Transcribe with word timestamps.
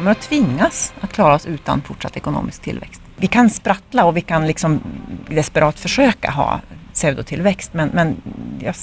kommer 0.00 0.12
att 0.12 0.20
tvingas 0.20 0.94
att 1.00 1.12
klara 1.12 1.34
oss 1.34 1.46
utan 1.46 1.82
fortsatt 1.82 2.16
ekonomisk 2.16 2.62
tillväxt. 2.62 3.02
Vi 3.16 3.26
kan 3.26 3.50
sprattla 3.50 4.04
och 4.04 4.16
vi 4.16 4.20
kan 4.20 4.46
liksom 4.46 4.80
desperat 5.28 5.78
försöka 5.78 6.30
ha 6.30 6.60
pseudotillväxt 6.92 7.74
men, 7.74 7.88
men 7.88 8.16
jag 8.60 8.74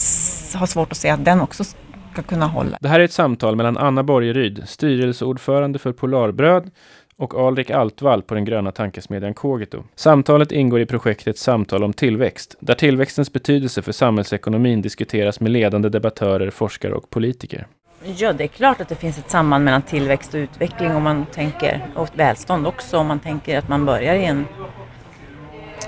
har 0.59 0.65
svårt 0.65 0.91
att 0.91 0.97
se 0.97 1.09
att 1.09 1.25
den 1.25 1.41
också 1.41 1.63
ska 1.63 2.23
kunna 2.27 2.47
hålla. 2.47 2.77
Det 2.81 2.87
här 2.87 2.99
är 2.99 3.03
ett 3.03 3.13
samtal 3.13 3.55
mellan 3.55 3.77
Anna 3.77 4.03
Borgeryd, 4.03 4.63
styrelseordförande 4.65 5.79
för 5.79 5.91
Polarbröd 5.91 6.71
och 7.17 7.47
Alrik 7.47 7.69
Altvall 7.69 8.21
på 8.21 8.33
den 8.33 8.45
gröna 8.45 8.71
tankesmedjan 8.71 9.33
Kogito. 9.33 9.83
Samtalet 9.95 10.51
ingår 10.51 10.81
i 10.81 10.85
projektet 10.85 11.37
Samtal 11.37 11.83
om 11.83 11.93
tillväxt, 11.93 12.55
där 12.59 12.73
tillväxtens 12.73 13.33
betydelse 13.33 13.81
för 13.81 13.91
samhällsekonomin 13.91 14.81
diskuteras 14.81 15.39
med 15.39 15.51
ledande 15.51 15.89
debattörer, 15.89 16.49
forskare 16.49 16.93
och 16.93 17.09
politiker. 17.09 17.67
Ja, 18.03 18.33
det 18.33 18.43
är 18.43 18.47
klart 18.47 18.81
att 18.81 18.89
det 18.89 18.95
finns 18.95 19.17
ett 19.17 19.29
samband 19.29 19.65
mellan 19.65 19.81
tillväxt 19.81 20.33
och 20.33 20.37
utveckling 20.37 20.95
om 20.95 21.03
man 21.03 21.25
tänker, 21.25 21.87
och 21.95 22.09
välstånd 22.13 22.67
också 22.67 22.97
om 22.97 23.07
man 23.07 23.19
tänker 23.19 23.57
att 23.57 23.67
man 23.67 23.85
börjar 23.85 24.15
i 24.15 24.25
en 24.25 24.47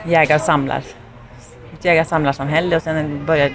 jägar-samlar, 0.05 0.83
ett 1.73 1.85
jägar-samlarsamhälle 1.85 2.75
och 2.75 2.81
sen 2.81 3.25
börjar 3.25 3.51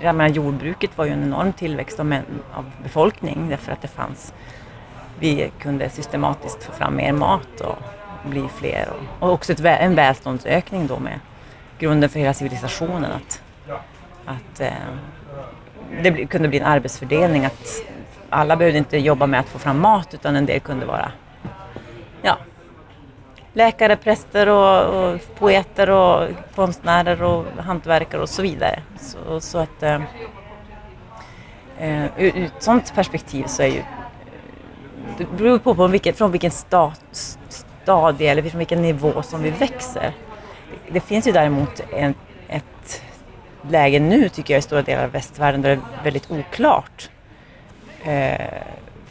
jag 0.00 0.14
menar, 0.14 0.30
jordbruket 0.30 0.98
var 0.98 1.04
ju 1.04 1.12
en 1.12 1.22
enorm 1.22 1.52
tillväxt 1.52 2.00
av, 2.00 2.14
av 2.52 2.70
befolkning 2.82 3.48
därför 3.48 3.72
att 3.72 3.82
det 3.82 3.88
fanns 3.88 4.34
vi 5.18 5.50
kunde 5.58 5.90
systematiskt 5.90 6.64
få 6.64 6.72
fram 6.72 6.96
mer 6.96 7.12
mat 7.12 7.60
och 7.60 7.76
bli 8.30 8.48
fler. 8.48 8.88
Och, 8.90 9.26
och 9.26 9.32
också 9.32 9.52
ett, 9.52 9.60
en 9.60 9.94
välståndsökning 9.94 10.86
då 10.86 10.98
med 10.98 11.20
grunden 11.78 12.10
för 12.10 12.18
hela 12.18 12.34
civilisationen. 12.34 13.10
Att, 13.12 13.42
att 14.24 14.60
eh, 14.60 14.72
det 16.02 16.26
kunde 16.26 16.48
bli 16.48 16.58
en 16.58 16.66
arbetsfördelning. 16.66 17.44
Att 17.44 17.82
alla 18.30 18.56
behövde 18.56 18.78
inte 18.78 18.98
jobba 18.98 19.26
med 19.26 19.40
att 19.40 19.48
få 19.48 19.58
fram 19.58 19.80
mat 19.80 20.14
utan 20.14 20.36
en 20.36 20.46
del 20.46 20.60
kunde 20.60 20.86
vara 20.86 21.12
ja, 22.22 22.38
läkare, 23.52 23.96
präster 23.96 24.48
och, 24.48 25.04
och 25.04 25.20
poeter 25.38 25.90
och 25.90 26.28
konstnärer 26.54 27.22
och 27.22 27.44
hantverkare 27.58 28.22
och 28.22 28.28
så 28.28 28.42
vidare. 28.42 28.82
Så, 29.00 29.40
så 29.40 29.58
att 29.58 29.82
eh, 29.82 30.02
eh 31.78 32.04
ur, 32.18 32.36
ur 32.36 32.44
ett 32.44 32.62
sådant 32.62 32.94
perspektiv 32.94 33.44
så 33.44 33.62
är 33.62 33.66
ju 33.66 33.82
det 35.18 35.36
beror 35.36 35.58
på, 35.58 35.74
på 35.74 35.86
vilket, 35.86 36.18
från 36.18 36.32
vilken 36.32 36.50
stat, 36.50 37.38
stadie 37.48 38.30
eller 38.30 38.42
från 38.42 38.58
vilken 38.58 38.82
nivå 38.82 39.22
som 39.22 39.42
vi 39.42 39.50
växer. 39.50 40.12
Det 40.88 41.00
finns 41.00 41.26
ju 41.28 41.32
däremot 41.32 41.80
en, 41.92 42.14
ett 42.48 43.02
läge 43.68 44.00
nu 44.00 44.28
tycker 44.28 44.54
jag 44.54 44.58
i 44.58 44.62
stora 44.62 44.82
delar 44.82 45.04
av 45.04 45.10
västvärlden 45.10 45.62
där 45.62 45.70
det 45.70 45.82
är 46.00 46.04
väldigt 46.04 46.30
oklart 46.30 47.10
eh, 48.04 48.46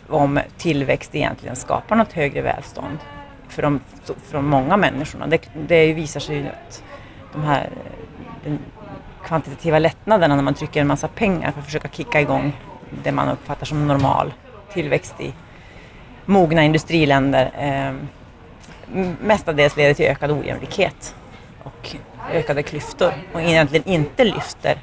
om 0.10 0.40
tillväxt 0.58 1.16
egentligen 1.16 1.56
skapar 1.56 1.96
något 1.96 2.14
högre 2.14 2.42
välstånd 2.42 2.98
för 3.48 3.62
de, 3.62 3.80
för 4.04 4.34
de 4.34 4.50
många 4.50 4.78
människorna. 4.78 5.28
Det, 5.28 5.50
det 5.68 5.94
visar 5.94 6.20
sig 6.20 6.36
ju 6.36 6.48
att 6.48 6.84
de 7.34 7.44
här 7.44 7.70
den 8.44 8.60
kvantitativa 9.26 9.80
lättnaderna 9.80 10.36
när 10.36 10.44
man 10.44 10.54
trycker 10.54 10.82
en 10.82 10.88
massa 10.88 11.08
pengar 11.08 11.52
för 11.52 11.60
att 11.60 11.66
försöka 11.66 11.88
kicka 11.88 12.22
igång 12.22 12.54
det 13.04 13.12
man 13.12 13.30
uppfattar 13.30 13.66
som 13.66 13.88
normal 13.88 14.34
tillväxt 14.74 15.22
i 15.22 15.34
mogna 16.26 16.64
industriländer 16.64 17.52
eh, 17.58 17.94
mestadels 19.22 19.78
leder 19.78 19.94
till 19.94 20.06
ökad 20.06 20.32
ojämlikhet 20.32 21.16
och 21.64 21.96
ökade 22.32 22.64
klyftor 22.64 23.14
och 23.34 23.42
egentligen 23.42 23.88
inte 23.88 24.24
lyfter 24.24 24.78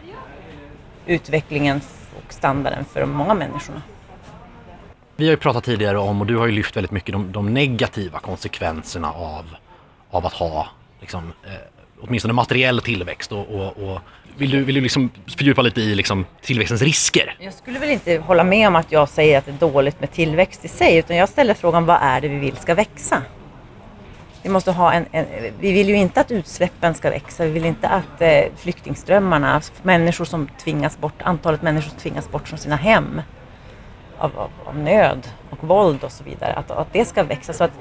utvecklingen 1.07 1.81
och 2.17 2.33
standarden 2.33 2.85
för 2.85 3.01
de 3.01 3.11
många 3.11 3.35
människorna. 3.35 3.83
Vi 5.17 5.25
har 5.25 5.31
ju 5.31 5.37
pratat 5.37 5.65
tidigare 5.65 5.99
om, 5.99 6.21
och 6.21 6.27
du 6.27 6.37
har 6.37 6.47
ju 6.47 6.53
lyft 6.53 6.77
väldigt 6.77 6.91
mycket, 6.91 7.13
de, 7.13 7.33
de 7.33 7.55
negativa 7.55 8.19
konsekvenserna 8.19 9.13
av, 9.13 9.57
av 10.11 10.27
att 10.27 10.33
ha 10.33 10.69
liksom, 11.01 11.33
eh, 11.47 11.53
åtminstone 12.01 12.35
materiell 12.35 12.81
tillväxt 12.81 13.33
och, 13.33 13.49
och, 13.49 13.77
och 13.77 14.01
vill 14.37 14.51
du, 14.51 14.65
vill 14.65 14.75
du 14.75 14.81
liksom 14.81 15.11
fördjupa 15.39 15.63
lite 15.63 15.81
i 15.81 15.95
liksom 15.95 16.27
tillväxtens 16.41 16.83
risker? 16.83 17.37
Jag 17.41 17.55
skulle 17.55 17.79
väl 17.79 17.91
inte 17.91 18.19
hålla 18.19 18.45
med 18.45 18.69
om 18.69 18.77
att 18.77 18.93
jag 18.93 19.09
säger 19.09 19.39
att 19.39 19.47
det 19.47 19.53
är 19.53 19.73
dåligt 19.73 20.01
med 20.01 20.13
tillväxt 20.13 20.65
i 20.65 20.69
sig, 20.69 20.97
utan 20.97 21.17
jag 21.17 21.29
ställer 21.29 21.55
frågan 21.55 21.87
vad 21.87 21.99
är 22.03 22.21
det 22.21 22.29
vi 22.29 22.39
vill 22.39 22.57
ska 22.57 22.75
växa? 22.75 23.23
Vi, 24.43 24.49
måste 24.49 24.73
ha 24.73 24.93
en, 24.93 25.07
en 25.13 25.27
vi 25.61 25.73
vill 25.73 25.89
ju 25.89 25.97
inte 25.97 26.21
att 26.21 26.31
utsläppen 26.31 26.95
ska 26.95 27.11
växa, 27.11 27.45
vi 27.45 27.51
vill 27.51 27.65
inte 27.65 27.89
att 27.89 28.21
eh, 28.21 28.45
flyktingströmmarna, 28.57 29.61
människor 29.83 30.25
som 30.25 30.49
tvingas 30.49 30.99
bort, 30.99 31.23
antalet 31.23 31.63
människor 31.63 31.91
som 31.91 31.99
tvingas 31.99 32.31
bort 32.31 32.49
från 32.49 32.59
sina 32.59 32.77
hem 32.77 33.23
av, 34.19 34.39
av, 34.39 34.51
av 34.65 34.79
nöd 34.79 35.29
och 35.51 35.69
våld 35.69 36.05
och 36.05 36.13
så 36.13 36.25
vidare, 36.25 36.53
att, 36.53 36.71
att 36.71 36.93
det 36.93 37.05
ska 37.05 37.23
växa. 37.23 37.53
Så 37.53 37.65
att 37.65 37.73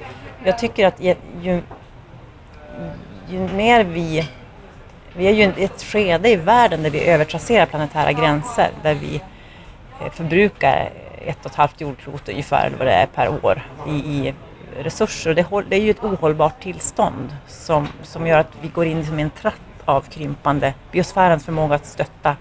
jag 0.44 0.58
tycker 0.58 0.86
att 0.86 1.00
ju, 1.00 1.14
ju, 1.42 1.62
ju 3.28 3.38
mer 3.38 3.84
vi 3.84 4.28
vi 5.16 5.26
är 5.26 5.30
ju 5.30 5.42
i 5.42 5.64
ett 5.64 5.82
skede 5.82 6.28
i 6.28 6.36
världen 6.36 6.82
där 6.82 6.90
vi 6.90 7.08
övertrasserar 7.08 7.66
planetära 7.66 8.12
gränser, 8.12 8.70
där 8.82 8.94
vi 8.94 9.20
eh, 10.00 10.10
förbrukar 10.12 10.90
ett 11.26 11.38
och 11.40 11.50
ett 11.50 11.56
halvt 11.56 11.80
jordklot 11.80 12.28
ungefär, 12.28 12.66
eller 12.66 12.76
vad 12.78 12.86
det 12.86 12.92
är, 12.92 13.06
per 13.06 13.44
år 13.44 13.62
i, 13.88 13.90
i 13.90 14.34
resurser. 14.78 15.34
Det, 15.34 15.46
det, 15.68 15.76
är 15.76 15.80
ju 15.80 15.90
ett 15.90 16.04
ohållbart 16.04 16.62
tillstånd 16.62 17.36
som, 17.46 17.88
som 18.02 18.26
gör 18.26 18.38
att 18.38 18.52
vi 18.60 18.68
går 18.68 18.86
in 18.86 19.18
i 19.18 19.22
en 19.22 19.30
tratt 19.30 19.54
av 19.84 20.00
krympande, 20.00 20.74
biosfärens 20.92 21.44
förmåga 21.44 21.74
att 21.74 21.86
stötta 21.86 22.36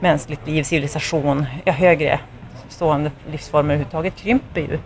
mänskligt 0.00 0.46
liv, 0.46 0.62
civilisation, 0.62 1.46
ja, 1.64 1.72
högre 1.72 2.20
stående 2.68 3.10
livsformer 3.30 3.74
överhuvudtaget 3.74 4.16
krymper 4.16 4.60
ju 4.60 4.78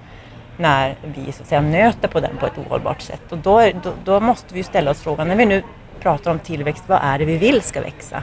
när 0.57 0.95
vi 1.03 1.33
så 1.33 1.43
att 1.43 1.49
säga 1.49 1.61
nöter 1.61 2.09
på 2.09 2.21
den 2.21 2.37
på 2.37 2.47
ett 2.47 2.59
ohållbart 2.59 3.01
sätt. 3.01 3.33
Och 3.33 3.39
då, 3.39 3.71
då, 3.83 3.93
då 4.05 4.21
måste 4.21 4.55
vi 4.55 4.63
ställa 4.63 4.91
oss 4.91 5.03
frågan, 5.03 5.29
när 5.29 5.37
vi 5.37 5.47
nu 5.47 5.63
pratar 6.01 6.31
om 6.31 6.39
tillväxt, 6.39 6.85
vad 6.87 6.99
är 7.03 7.19
det 7.19 7.25
vi 7.25 7.39
vill 7.39 7.63
ska 7.63 7.81
växa? 7.81 8.23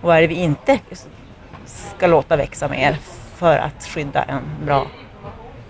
Och 0.00 0.08
vad 0.08 0.16
är 0.16 0.20
det 0.20 0.26
vi 0.26 0.34
inte 0.34 0.78
ska 1.66 2.06
låta 2.06 2.36
växa 2.36 2.68
mer 2.68 2.96
för 3.34 3.58
att 3.58 3.84
skydda 3.84 4.22
en 4.22 4.42
bra 4.64 4.86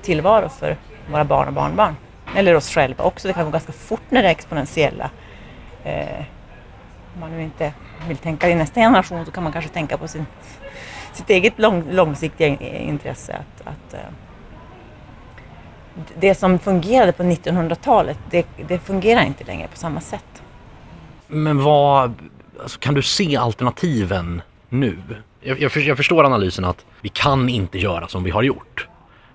tillvaro 0.03 0.49
för 0.49 0.77
våra 1.11 1.25
barn 1.25 1.49
och 1.49 1.55
barnbarn? 1.55 1.97
Eller 2.37 2.55
oss 2.55 2.71
själva 2.71 3.05
också. 3.05 3.29
Det 3.29 3.35
kan 3.35 3.45
gå 3.45 3.51
ganska 3.51 3.73
fort 3.73 4.03
när 4.09 4.23
det 4.23 4.29
är 4.29 4.33
exponentiella. 4.33 5.11
Eh, 5.85 6.25
om 7.15 7.21
man 7.21 7.31
nu 7.31 7.43
inte 7.43 7.73
vill 8.09 8.17
tänka 8.17 8.51
i 8.51 8.55
nästa 8.55 8.81
generation 8.81 9.25
så 9.25 9.31
kan 9.31 9.43
man 9.43 9.53
kanske 9.53 9.71
tänka 9.71 9.99
på 9.99 10.09
sin, 10.09 10.27
sitt 11.13 11.31
eget 11.31 11.59
lång, 11.59 11.85
långsiktiga 11.91 12.49
intresse. 12.79 13.33
Att, 13.33 13.67
att 13.67 13.95
eh, 13.95 14.01
det 16.19 16.35
som 16.35 16.59
fungerade 16.59 17.13
på 17.13 17.23
1900-talet, 17.23 18.19
det, 18.31 18.47
det 18.69 18.79
fungerar 18.79 19.25
inte 19.25 19.45
längre 19.45 19.69
på 19.69 19.77
samma 19.77 20.01
sätt. 20.01 20.43
Men 21.27 21.63
vad, 21.63 22.15
alltså, 22.63 22.79
kan 22.79 22.95
du 22.95 23.03
se 23.03 23.37
alternativen 23.37 24.43
nu? 24.69 24.99
Jag, 25.41 25.61
jag, 25.61 25.77
jag 25.77 25.97
förstår 25.97 26.25
analysen 26.25 26.65
att 26.65 26.85
vi 27.01 27.09
kan 27.09 27.49
inte 27.49 27.79
göra 27.79 28.09
som 28.09 28.25
vi 28.25 28.31
har 28.31 28.43
gjort. 28.43 28.89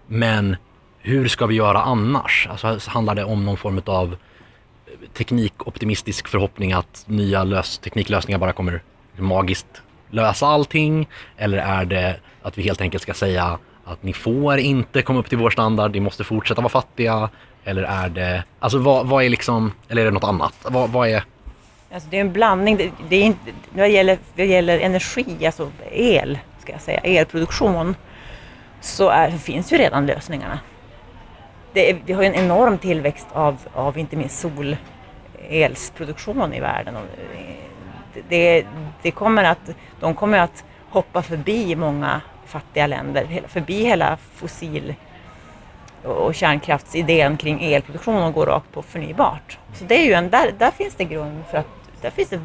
Men 0.07 0.55
hur 1.05 1.27
ska 1.27 1.45
vi 1.45 1.55
göra 1.55 1.81
annars? 1.81 2.47
Alltså 2.51 2.89
handlar 2.89 3.15
det 3.15 3.23
om 3.23 3.45
någon 3.45 3.57
form 3.57 3.81
av 3.85 4.15
eh, 4.85 5.09
teknikoptimistisk 5.13 6.27
förhoppning 6.27 6.73
att 6.73 7.03
nya 7.07 7.43
lös, 7.43 7.77
tekniklösningar 7.77 8.39
bara 8.39 8.53
kommer 8.53 8.81
magiskt 9.17 9.81
lösa 10.09 10.47
allting? 10.47 11.07
Eller 11.37 11.57
är 11.57 11.85
det 11.85 12.19
att 12.41 12.57
vi 12.57 12.61
helt 12.61 12.81
enkelt 12.81 13.03
ska 13.03 13.13
säga 13.13 13.59
att 13.85 14.03
ni 14.03 14.13
får 14.13 14.57
inte 14.57 15.01
komma 15.01 15.19
upp 15.19 15.29
till 15.29 15.37
vår 15.37 15.49
standard, 15.49 15.91
ni 15.91 15.99
måste 15.99 16.23
fortsätta 16.23 16.61
vara 16.61 16.69
fattiga? 16.69 17.29
Eller 17.63 17.83
är 17.83 18.09
det, 18.09 18.43
alltså 18.59 18.77
vad, 18.77 19.07
vad 19.07 19.23
är 19.23 19.29
liksom, 19.29 19.71
eller 19.89 20.01
är 20.01 20.05
det 20.05 20.11
något 20.11 20.23
annat? 20.23 20.53
Vad, 20.63 20.89
vad 20.89 21.09
är 21.09 21.23
Alltså 21.93 22.09
det 22.09 22.17
är 22.17 22.21
en 22.21 22.33
blandning. 22.33 22.77
Det, 22.77 22.91
det 23.09 23.15
är 23.15 23.23
inte, 23.23 23.51
vad, 23.73 23.89
gäller, 23.89 24.17
det 24.35 24.45
gäller 24.45 24.79
energi, 24.79 25.45
alltså 25.45 25.71
el, 25.91 26.39
ska 26.59 26.71
jag 26.71 26.81
säga, 26.81 26.99
elproduktion, 26.99 27.95
så 28.81 29.09
är, 29.09 29.31
finns 29.31 29.73
ju 29.73 29.77
redan 29.77 30.05
lösningarna. 30.05 30.59
Det, 31.75 31.97
vi 32.05 32.13
har 32.13 32.21
ju 32.21 32.27
en 32.27 32.35
enorm 32.35 32.77
tillväxt 32.77 33.27
av, 33.33 33.57
av 33.73 33.97
inte 33.97 34.15
minst 34.15 34.39
solelsproduktion 34.39 36.53
i 36.53 36.59
världen. 36.59 36.95
Och 36.95 37.01
eh, 37.01 37.55
det, 38.29 38.65
det 39.01 39.11
kommer 39.11 39.43
att, 39.43 39.69
de 39.99 40.15
kommer 40.15 40.37
att 40.37 40.63
hoppa 40.89 41.21
förbi 41.21 41.75
många 41.75 42.21
fattiga 42.45 42.87
länder, 42.87 43.41
förbi 43.47 43.83
hela 43.83 44.17
fossil 44.33 44.95
och 46.03 46.35
kärnkraftsidén 46.35 47.37
kring 47.37 47.63
elproduktion 47.63 48.23
och 48.23 48.33
gå 48.33 48.45
rakt 48.45 48.71
på 48.71 48.81
förnybart. 48.81 49.57
Så 49.73 49.85
det 49.85 49.95
är 49.95 50.05
ju 50.05 50.13
en, 50.13 50.29
där, 50.29 50.51
där 50.57 50.71
finns 50.71 50.95
det 50.95 51.03
grund 51.03 51.43
för 51.51 51.57
att 51.57 51.67
där 52.01 52.09
finns 52.09 52.29
det, 52.29 52.41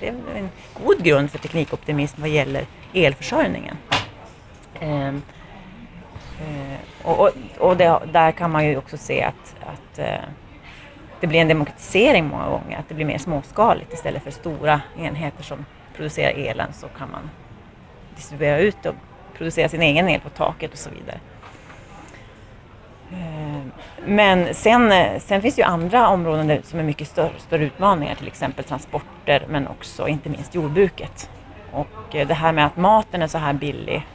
det 0.00 0.08
en 0.08 0.50
god 0.84 1.04
grund 1.04 1.30
för 1.30 1.38
teknikoptimism 1.38 2.20
vad 2.20 2.30
gäller 2.30 2.66
elförsörjningen. 2.94 3.76
Ehm, 4.80 5.22
Eh, 6.42 7.06
och, 7.06 7.20
och, 7.20 7.30
och 7.58 7.76
det, 7.76 7.98
där 8.12 8.32
kan 8.32 8.50
man 8.50 8.66
ju 8.66 8.76
också 8.76 8.96
se 8.96 9.22
att, 9.22 9.56
att 9.60 9.98
eh, 9.98 10.24
det 11.20 11.26
blir 11.26 11.40
en 11.40 11.48
demokratisering 11.48 12.26
många 12.26 12.48
gånger, 12.48 12.78
att 12.78 12.88
det 12.88 12.94
blir 12.94 13.06
mer 13.06 13.18
småskaligt 13.18 13.92
istället 13.92 14.22
för 14.22 14.30
stora 14.30 14.80
enheter 14.98 15.42
som 15.42 15.64
producerar 15.96 16.30
elen 16.30 16.72
så 16.72 16.88
kan 16.88 17.10
man 17.10 17.30
distribuera 18.16 18.58
ut 18.58 18.86
och 18.86 18.94
producera 19.34 19.68
sin 19.68 19.82
egen 19.82 20.08
el 20.08 20.20
på 20.20 20.28
taket 20.28 20.72
och 20.72 20.78
så 20.78 20.90
vidare. 20.90 21.20
Eh, 23.12 23.62
men 24.06 24.54
sen, 24.54 24.92
sen 25.20 25.42
finns 25.42 25.54
det 25.54 25.62
ju 25.62 25.66
andra 25.66 26.08
områden 26.08 26.46
där, 26.46 26.60
som 26.64 26.78
är 26.78 26.82
mycket 26.82 27.08
större, 27.08 27.32
större 27.38 27.64
utmaningar, 27.64 28.14
till 28.14 28.26
exempel 28.26 28.64
transporter 28.64 29.46
men 29.48 29.68
också 29.68 30.08
inte 30.08 30.28
minst 30.28 30.54
jordbruket. 30.54 31.30
Och 31.72 31.88
det 32.10 32.34
här 32.34 32.52
med 32.52 32.66
att 32.66 32.76
maten 32.76 33.22
är 33.22 33.26
så 33.26 33.38
här 33.38 33.52
billig 33.52 34.06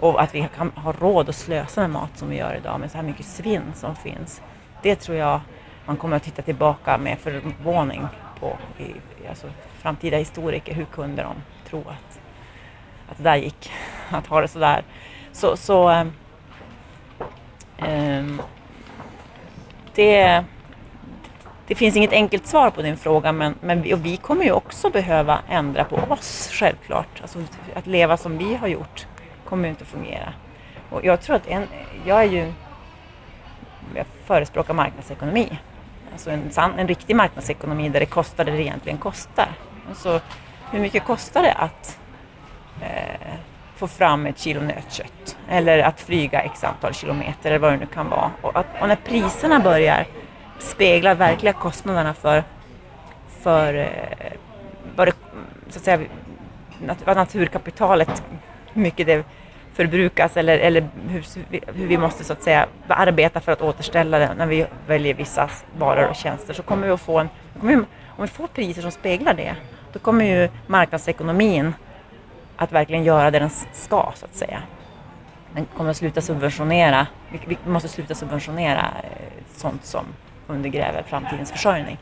och 0.00 0.22
att 0.22 0.34
vi 0.34 0.48
kan 0.56 0.70
ha 0.70 0.92
råd 0.92 1.28
att 1.28 1.34
slösa 1.34 1.80
med 1.80 1.90
mat 1.90 2.18
som 2.18 2.28
vi 2.28 2.36
gör 2.36 2.54
idag 2.54 2.80
med 2.80 2.90
så 2.90 2.96
här 2.96 3.04
mycket 3.04 3.26
svinn 3.26 3.72
som 3.74 3.96
finns. 3.96 4.42
Det 4.82 4.96
tror 4.96 5.16
jag 5.16 5.40
man 5.86 5.96
kommer 5.96 6.16
att 6.16 6.22
titta 6.22 6.42
tillbaka 6.42 6.98
med 6.98 7.18
förvåning 7.18 8.06
på. 8.40 8.56
I, 8.78 8.92
alltså, 9.28 9.46
framtida 9.78 10.16
historiker, 10.16 10.74
hur 10.74 10.84
kunde 10.84 11.22
de 11.22 11.34
tro 11.68 11.80
att, 11.80 12.20
att 13.10 13.16
det 13.16 13.22
där 13.22 13.36
gick? 13.36 13.70
Att 14.10 14.26
ha 14.26 14.40
det 14.40 14.48
sådär. 14.48 14.82
Så, 15.32 15.56
så 15.56 15.88
ehm, 15.88 16.12
ehm, 17.78 18.42
det, 19.94 20.44
det 21.66 21.74
finns 21.74 21.96
inget 21.96 22.12
enkelt 22.12 22.46
svar 22.46 22.70
på 22.70 22.82
din 22.82 22.96
fråga 22.96 23.32
men, 23.32 23.54
men 23.60 23.82
vi, 23.82 23.94
och 23.94 24.04
vi 24.04 24.16
kommer 24.16 24.44
ju 24.44 24.52
också 24.52 24.90
behöva 24.90 25.38
ändra 25.48 25.84
på 25.84 25.96
oss 25.96 26.48
självklart. 26.52 27.20
Alltså, 27.22 27.38
att 27.74 27.86
leva 27.86 28.16
som 28.16 28.38
vi 28.38 28.54
har 28.54 28.68
gjort 28.68 29.06
kommer 29.50 29.64
ju 29.64 29.70
inte 29.70 29.82
att 29.82 29.88
fungera. 29.88 30.32
Och 30.90 31.04
jag 31.04 31.20
tror 31.20 31.36
att 31.36 31.46
en, 31.46 31.66
jag 32.04 32.20
är 32.20 32.28
ju, 32.28 32.52
jag 33.94 34.06
förespråkar 34.24 34.74
marknadsekonomi. 34.74 35.58
Alltså 36.12 36.30
en, 36.30 36.50
sann, 36.50 36.78
en 36.78 36.88
riktig 36.88 37.16
marknadsekonomi 37.16 37.88
där 37.88 38.00
det 38.00 38.06
kostar 38.06 38.44
det 38.44 38.50
det 38.52 38.62
egentligen 38.62 38.98
kostar. 38.98 39.48
Alltså, 39.88 40.20
hur 40.70 40.80
mycket 40.80 41.04
kostar 41.04 41.42
det 41.42 41.52
att 41.52 41.98
eh, 42.80 43.34
få 43.76 43.88
fram 43.88 44.26
ett 44.26 44.38
kilo 44.38 44.60
nötkött 44.60 45.36
eller 45.48 45.78
att 45.78 46.00
flyga 46.00 46.40
x 46.40 46.64
antal 46.64 46.94
kilometer 46.94 47.50
eller 47.50 47.58
vad 47.58 47.72
det 47.72 47.76
nu 47.76 47.86
kan 47.86 48.08
vara. 48.08 48.30
Och, 48.42 48.58
att, 48.58 48.66
och 48.80 48.88
när 48.88 48.96
priserna 48.96 49.60
börjar 49.60 50.06
spegla 50.58 51.14
verkliga 51.14 51.52
kostnaderna 51.52 52.14
för, 52.14 52.44
för 53.42 53.74
eh, 53.74 54.32
vad, 54.96 55.08
det, 55.08 55.12
så 55.68 55.78
att 55.78 55.84
säga, 55.84 56.00
nat, 56.86 56.98
vad 57.04 57.16
naturkapitalet, 57.16 58.22
hur 58.72 58.82
mycket 58.82 59.06
det 59.06 59.24
förbrukas 59.74 60.36
eller, 60.36 60.58
eller 60.58 60.88
hur, 61.08 61.24
hur 61.74 61.86
vi 61.86 61.98
måste 61.98 62.24
så 62.24 62.32
att 62.32 62.42
säga 62.42 62.66
arbeta 62.88 63.40
för 63.40 63.52
att 63.52 63.62
återställa 63.62 64.18
det 64.18 64.34
när 64.34 64.46
vi 64.46 64.66
väljer 64.86 65.14
vissa 65.14 65.50
varor 65.78 66.08
och 66.08 66.16
tjänster 66.16 66.54
så 66.54 66.62
kommer 66.62 66.86
vi 66.86 66.92
att 66.92 67.00
få 67.00 67.18
en, 67.18 67.28
vi, 67.62 67.74
om 67.76 67.86
vi 68.18 68.26
får 68.26 68.46
priser 68.46 68.82
som 68.82 68.90
speglar 68.90 69.34
det, 69.34 69.54
då 69.92 69.98
kommer 69.98 70.24
ju 70.24 70.48
marknadsekonomin 70.66 71.74
att 72.56 72.72
verkligen 72.72 73.04
göra 73.04 73.30
det 73.30 73.38
den 73.38 73.50
ska 73.72 74.12
så 74.14 74.24
att 74.24 74.34
säga. 74.34 74.62
Den 75.54 75.66
kommer 75.76 75.90
att 75.90 75.96
sluta 75.96 76.20
subventionera, 76.20 77.06
vi, 77.32 77.58
vi 77.64 77.70
måste 77.70 77.88
sluta 77.88 78.14
subventionera 78.14 78.86
eh, 79.02 79.44
sånt 79.56 79.84
som 79.84 80.04
undergräver 80.46 81.02
framtidens 81.02 81.52
försörjning. 81.52 81.98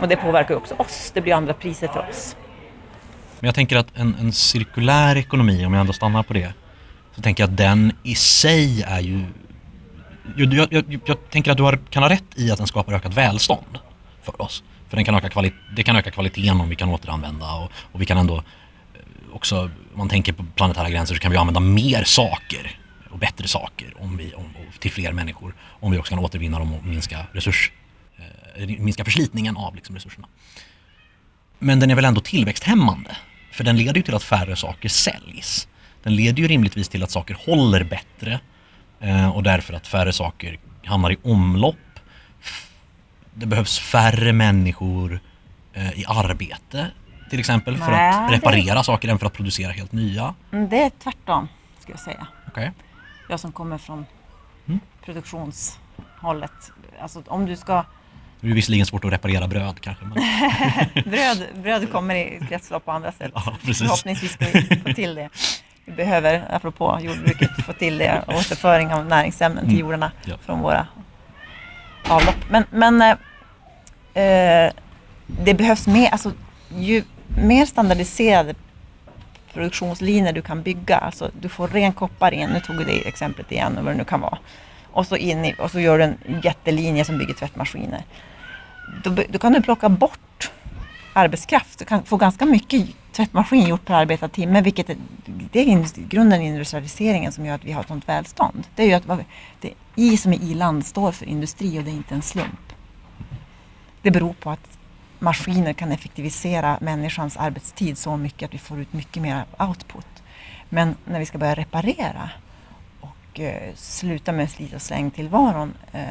Och 0.00 0.08
det 0.08 0.16
påverkar 0.16 0.54
ju 0.54 0.56
också 0.56 0.74
oss, 0.78 1.10
det 1.14 1.20
blir 1.20 1.34
andra 1.34 1.54
priser 1.54 1.88
för 1.88 2.06
oss. 2.10 2.36
Men 3.42 3.48
jag 3.48 3.54
tänker 3.54 3.76
att 3.76 3.96
en, 3.96 4.14
en 4.14 4.32
cirkulär 4.32 5.16
ekonomi, 5.16 5.66
om 5.66 5.72
jag 5.72 5.80
ändå 5.80 5.92
stannar 5.92 6.22
på 6.22 6.32
det, 6.32 6.54
så 7.14 7.22
tänker 7.22 7.42
jag 7.42 7.50
att 7.50 7.56
den 7.56 7.92
i 8.02 8.14
sig 8.14 8.82
är 8.82 9.00
ju... 9.00 9.24
Jag, 10.36 10.54
jag, 10.54 10.72
jag, 10.72 11.00
jag 11.04 11.30
tänker 11.30 11.50
att 11.50 11.56
du 11.56 11.62
har, 11.62 11.78
kan 11.90 12.02
ha 12.02 12.10
rätt 12.10 12.24
i 12.36 12.50
att 12.50 12.58
den 12.58 12.66
skapar 12.66 12.92
ökat 12.92 13.14
välstånd 13.14 13.78
för 14.22 14.42
oss. 14.42 14.62
För 14.88 14.96
den 14.96 15.04
kan 15.04 15.14
öka 15.14 15.28
kvali- 15.28 15.52
det 15.76 15.82
kan 15.82 15.96
öka 15.96 16.10
kvaliteten 16.10 16.60
om 16.60 16.68
vi 16.68 16.76
kan 16.76 16.88
återanvända 16.88 17.54
och, 17.54 17.70
och 17.92 18.00
vi 18.00 18.06
kan 18.06 18.18
ändå 18.18 18.36
eh, 18.36 18.42
också, 19.32 19.60
om 19.62 19.70
man 19.98 20.08
tänker 20.08 20.32
på 20.32 20.44
planetära 20.54 20.90
gränser 20.90 21.14
så 21.14 21.20
kan 21.20 21.30
vi 21.30 21.36
använda 21.36 21.60
mer 21.60 22.04
saker 22.04 22.78
och 23.10 23.18
bättre 23.18 23.48
saker 23.48 23.94
om 23.98 24.16
vi, 24.16 24.34
om, 24.34 24.54
till 24.78 24.92
fler 24.92 25.12
människor 25.12 25.54
om 25.80 25.92
vi 25.92 25.98
också 25.98 26.10
kan 26.10 26.18
återvinna 26.18 26.58
dem 26.58 26.74
och 26.74 26.84
minska 26.84 27.26
resurs, 27.32 27.72
eh, 28.56 28.68
minska 28.68 29.04
förslitningen 29.04 29.56
av 29.56 29.74
liksom, 29.74 29.94
resurserna. 29.94 30.28
Men 31.58 31.80
den 31.80 31.90
är 31.90 31.94
väl 31.94 32.04
ändå 32.04 32.20
tillväxthämmande? 32.20 33.16
För 33.52 33.64
den 33.64 33.76
leder 33.76 33.94
ju 33.94 34.02
till 34.02 34.14
att 34.14 34.22
färre 34.22 34.56
saker 34.56 34.88
säljs. 34.88 35.68
Den 36.02 36.16
leder 36.16 36.42
ju 36.42 36.48
rimligtvis 36.48 36.88
till 36.88 37.02
att 37.02 37.10
saker 37.10 37.36
håller 37.46 37.84
bättre 37.84 38.40
eh, 39.00 39.28
och 39.36 39.42
därför 39.42 39.74
att 39.74 39.86
färre 39.86 40.12
saker 40.12 40.58
hamnar 40.84 41.10
i 41.12 41.16
omlopp. 41.22 41.76
Det 43.34 43.46
behövs 43.46 43.78
färre 43.78 44.32
människor 44.32 45.20
eh, 45.72 45.98
i 46.00 46.04
arbete 46.08 46.90
till 47.30 47.40
exempel 47.40 47.76
för 47.78 47.90
Nej, 47.90 48.10
att 48.10 48.28
det- 48.30 48.36
reparera 48.36 48.82
saker 48.82 49.08
än 49.08 49.18
för 49.18 49.26
att 49.26 49.32
producera 49.32 49.72
helt 49.72 49.92
nya. 49.92 50.34
Mm, 50.52 50.68
Det 50.68 50.82
är 50.82 50.90
tvärtom, 51.02 51.48
skulle 51.80 51.92
jag 51.94 52.00
säga. 52.04 52.26
Okej? 52.48 52.72
Jag 53.28 53.40
som 53.40 53.52
kommer 53.52 53.78
från 53.78 54.06
Mm. 54.68 54.80
produktionshållet. 55.04 56.72
Alltså 57.00 57.22
om 57.26 57.46
du 57.46 57.56
ska... 57.56 57.84
Det 58.42 58.50
är 58.50 58.54
visserligen 58.54 58.86
svårt 58.86 59.04
att 59.04 59.12
reparera 59.12 59.48
bröd 59.48 59.80
kanske. 59.80 60.04
Men, 60.04 60.14
Bröd, 61.10 61.46
bröd 61.62 61.92
kommer 61.92 62.14
i 62.14 62.40
kretslopp 62.48 62.84
på 62.84 62.90
andra 62.92 63.12
sätt. 63.12 63.30
ja, 63.34 63.56
precis. 63.64 63.78
Förhoppningsvis 63.78 64.32
ska 64.32 64.44
vi 64.52 64.80
få 64.86 64.92
till 64.92 65.14
det. 65.14 65.28
Vi 65.84 65.92
behöver, 65.92 66.44
apropå 66.50 66.98
jordbruket, 67.02 67.50
få 67.66 67.72
till 67.72 67.98
det. 67.98 68.24
Återföring 68.28 68.92
av 68.92 69.06
näringsämnen 69.06 69.64
till 69.64 69.74
Mm. 69.74 69.80
jordarna 69.86 70.12
Ja. 70.24 70.34
från 70.46 70.60
våra 70.60 70.86
avlopp. 72.08 72.36
Men, 72.50 72.64
men 72.70 73.02
eh, 73.02 74.22
eh, 74.24 74.72
det 75.26 75.54
behövs 75.54 75.86
mer, 75.86 76.08
alltså 76.10 76.32
ju 76.78 77.04
mer 77.38 77.66
standardiserade 77.66 78.54
produktionslinjer 79.52 80.32
du 80.32 80.42
kan 80.42 80.62
bygga, 80.62 80.98
alltså 80.98 81.30
du 81.40 81.48
får 81.48 81.68
ren 81.68 81.92
koppar 81.92 82.34
in, 82.34 82.50
nu 82.50 82.60
tog 82.60 82.76
vi 82.76 82.84
det 82.84 83.08
exemplet 83.08 83.52
igen, 83.52 83.74
vad 83.82 83.84
det 83.94 83.98
nu 83.98 84.04
kan 84.04 84.20
vara. 84.20 84.38
Och 84.92 85.06
så, 85.06 85.16
in 85.16 85.44
i, 85.44 85.54
och 85.58 85.70
så 85.70 85.80
gör 85.80 85.98
du 85.98 86.04
en 86.04 86.16
jättelinje 86.44 87.04
som 87.04 87.18
bygger 87.18 87.34
tvättmaskiner. 87.34 88.02
Då, 89.04 89.16
då 89.28 89.38
kan 89.38 89.52
du 89.52 89.62
plocka 89.62 89.88
bort 89.88 90.50
arbetskraft. 91.12 91.78
Du 91.78 91.84
kan 91.84 92.04
få 92.04 92.16
ganska 92.16 92.46
mycket 92.46 92.88
tvättmaskin 93.12 93.68
gjort 93.68 93.84
per 93.84 93.94
arbetad 93.94 94.28
timme, 94.28 94.60
vilket 94.60 94.90
är, 94.90 94.96
det 95.52 95.60
är 95.60 95.64
in- 95.64 95.86
grunden 95.96 96.42
i 96.42 96.46
industrialiseringen 96.46 97.32
som 97.32 97.46
gör 97.46 97.54
att 97.54 97.64
vi 97.64 97.72
har 97.72 97.80
ett 97.80 97.88
sånt 97.88 98.08
välstånd. 98.08 98.66
Det 98.76 98.82
är 98.82 98.86
ju 98.86 98.92
att 98.92 99.26
det 99.60 99.72
I 99.96 100.16
som 100.16 100.32
är 100.32 100.42
i-land 100.42 100.86
står 100.86 101.12
för 101.12 101.26
industri 101.26 101.78
och 101.78 101.84
det 101.84 101.90
är 101.90 101.94
inte 101.94 102.14
en 102.14 102.22
slump. 102.22 102.72
Det 104.02 104.10
beror 104.10 104.32
på 104.32 104.50
att 104.50 104.78
maskiner 105.18 105.72
kan 105.72 105.92
effektivisera 105.92 106.78
människans 106.80 107.36
arbetstid 107.36 107.98
så 107.98 108.16
mycket 108.16 108.48
att 108.48 108.54
vi 108.54 108.58
får 108.58 108.80
ut 108.80 108.92
mycket 108.92 109.22
mer 109.22 109.44
output. 109.58 110.06
Men 110.68 110.96
när 111.04 111.18
vi 111.18 111.26
ska 111.26 111.38
börja 111.38 111.54
reparera 111.54 112.30
och 113.32 113.40
eh, 113.40 113.74
sluta 113.74 114.32
med 114.32 114.50
slit 114.50 114.74
och 114.74 114.82
släng 114.82 115.10
tillvaron, 115.10 115.74
eh, 115.92 116.02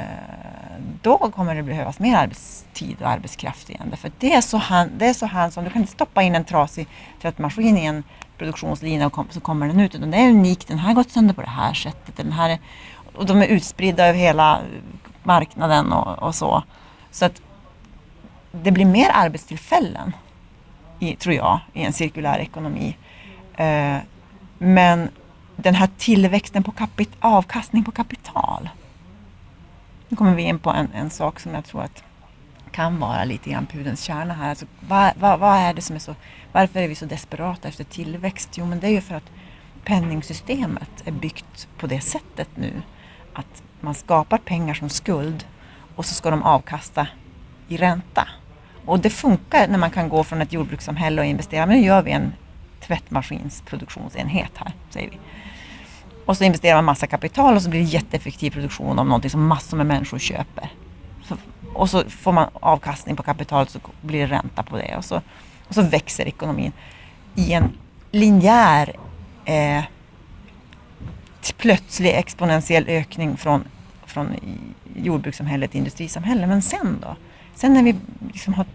då 1.01 1.17
kommer 1.17 1.55
det 1.55 1.63
behövas 1.63 1.99
mer 1.99 2.17
arbetstid 2.17 2.97
och 3.01 3.09
arbetskraft 3.09 3.69
igen. 3.69 3.87
Därför 3.89 4.11
det 4.19 4.33
är 4.33 4.41
så, 4.41 4.57
hand, 4.57 4.91
det 4.97 5.05
är 5.05 5.13
så 5.13 5.25
hand 5.25 5.53
som, 5.53 5.63
Du 5.63 5.69
kan 5.69 5.81
inte 5.81 5.93
stoppa 5.93 6.21
in 6.21 6.35
en 6.35 6.43
trasig 6.43 6.87
tvättmaskin 7.21 7.77
i 7.77 7.85
en 7.85 8.03
produktionslina 8.37 9.05
och 9.05 9.13
kom, 9.13 9.27
så 9.29 9.39
kommer 9.39 9.67
den 9.67 9.79
ut. 9.79 9.95
Utan 9.95 10.11
det 10.11 10.17
är 10.17 10.29
unikt. 10.29 10.67
Den 10.67 10.79
här 10.79 10.87
har 10.87 10.95
gått 10.95 11.11
sönder 11.11 11.33
på 11.33 11.41
det 11.41 11.49
här 11.49 11.73
sättet. 11.73 12.17
Den 12.17 12.31
här 12.31 12.49
är, 12.49 12.59
och 13.15 13.25
de 13.25 13.41
är 13.41 13.47
utspridda 13.47 14.07
över 14.07 14.19
hela 14.19 14.61
marknaden 15.23 15.91
och, 15.91 16.23
och 16.23 16.35
så. 16.35 16.63
Så 17.11 17.25
att 17.25 17.41
det 18.51 18.71
blir 18.71 18.85
mer 18.85 19.09
arbetstillfällen, 19.13 20.13
i, 20.99 21.15
tror 21.15 21.35
jag, 21.35 21.59
i 21.73 21.83
en 21.83 21.93
cirkulär 21.93 22.39
ekonomi. 22.39 22.97
Eh, 23.55 23.97
men 24.57 25.09
den 25.63 25.75
här 25.75 25.89
tillväxten 25.97 26.63
på 26.63 26.71
kapit- 26.71 27.17
avkastning 27.19 27.83
på 27.83 27.91
kapital. 27.91 28.69
Nu 30.09 30.17
kommer 30.17 30.35
vi 30.35 30.41
in 30.41 30.59
på 30.59 30.69
en, 30.69 30.87
en 30.93 31.09
sak 31.09 31.39
som 31.39 31.53
jag 31.53 31.65
tror 31.65 31.83
att 31.83 32.03
kan 32.71 32.99
vara 32.99 33.23
lite 33.23 33.49
grann 33.49 33.65
pudelns 33.65 34.01
kärna 34.01 34.33
här. 34.33 34.49
Alltså, 34.49 34.65
vad, 34.79 35.11
vad, 35.19 35.39
vad 35.39 35.57
är 35.57 35.73
det 35.73 35.81
som 35.81 35.95
är 35.95 35.99
så, 35.99 36.15
varför 36.51 36.79
är 36.79 36.87
vi 36.87 36.95
så 36.95 37.05
desperata 37.05 37.67
efter 37.67 37.83
tillväxt? 37.83 38.49
Jo, 38.57 38.65
men 38.65 38.79
det 38.79 38.87
är 38.87 38.91
ju 38.91 39.01
för 39.01 39.15
att 39.15 39.31
penningsystemet 39.85 40.91
är 41.05 41.11
byggt 41.11 41.67
på 41.77 41.87
det 41.87 42.01
sättet 42.01 42.49
nu. 42.55 42.81
Att 43.33 43.63
man 43.81 43.93
skapar 43.93 44.37
pengar 44.37 44.73
som 44.73 44.89
skuld 44.89 45.45
och 45.95 46.05
så 46.05 46.13
ska 46.13 46.29
de 46.29 46.43
avkasta 46.43 47.07
i 47.67 47.77
ränta. 47.77 48.27
Och 48.85 48.99
det 48.99 49.09
funkar 49.09 49.67
när 49.67 49.77
man 49.77 49.91
kan 49.91 50.09
gå 50.09 50.23
från 50.23 50.41
ett 50.41 50.53
jordbrukssamhälle 50.53 51.21
och 51.21 51.27
investera. 51.27 51.65
Men 51.65 51.77
nu 51.77 51.85
gör 51.85 52.01
vi 52.01 52.11
en 52.11 52.33
tvättmaskinsproduktionsenhet 52.87 54.51
här, 54.55 54.73
säger 54.89 55.09
vi. 55.09 55.19
Och 56.25 56.37
så 56.37 56.43
investerar 56.43 56.75
man 56.75 56.85
massa 56.85 57.07
kapital 57.07 57.55
och 57.55 57.61
så 57.61 57.69
blir 57.69 57.79
det 57.79 57.85
jätteeffektiv 57.85 58.51
produktion 58.51 58.99
av 58.99 59.05
någonting 59.05 59.31
som 59.31 59.47
massor 59.47 59.77
med 59.77 59.85
människor 59.85 60.19
köper. 60.19 60.69
Så, 61.23 61.37
och 61.73 61.89
så 61.89 62.09
får 62.09 62.31
man 62.31 62.49
avkastning 62.53 63.15
på 63.15 63.23
kapitalet 63.23 63.69
så 63.69 63.79
blir 64.01 64.19
det 64.19 64.33
ränta 64.33 64.63
på 64.63 64.77
det. 64.77 64.97
Och 64.97 65.05
så, 65.05 65.21
och 65.67 65.75
så 65.75 65.81
växer 65.81 66.27
ekonomin 66.27 66.71
i 67.35 67.53
en 67.53 67.77
linjär 68.11 68.95
eh, 69.45 69.83
plötslig 71.57 72.09
exponentiell 72.09 72.85
ökning 72.87 73.37
från, 73.37 73.63
från 74.05 74.35
jordbrukssamhället 74.95 75.71
till 75.71 75.77
industrisamhälle. 75.77 76.47
Men 76.47 76.61
sen 76.61 76.99
då? 77.01 77.15
Sen 77.55 77.73
när 77.73 77.83
vi 77.83 77.95
liksom 78.33 78.53
har 78.53 78.65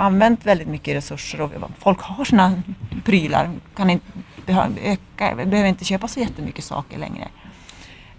använt 0.00 0.46
väldigt 0.46 0.68
mycket 0.68 0.96
resurser 0.96 1.40
och 1.40 1.50
folk 1.78 2.00
har 2.00 2.24
sina 2.24 2.62
prylar, 3.04 3.50
kan 3.76 3.90
inte, 3.90 4.06
behöver, 4.46 4.78
öka, 4.82 5.34
behöver 5.34 5.64
inte 5.64 5.84
köpa 5.84 6.08
så 6.08 6.20
jättemycket 6.20 6.64
saker 6.64 6.98
längre. 6.98 7.28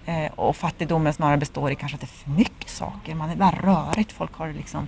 Eh, 0.05 0.31
och 0.35 0.55
fattigdomen 0.55 1.13
snarare 1.13 1.37
består 1.37 1.71
i 1.71 1.75
kanske 1.75 1.95
att 1.95 2.01
det 2.01 2.05
är 2.05 2.23
för 2.23 2.29
mycket 2.29 2.69
saker. 2.69 3.15
Man 3.15 3.29
är 3.29 3.35
bara 3.35 3.51
rörigt. 3.51 4.11
Folk 4.11 4.33
har 4.33 4.53
liksom 4.53 4.87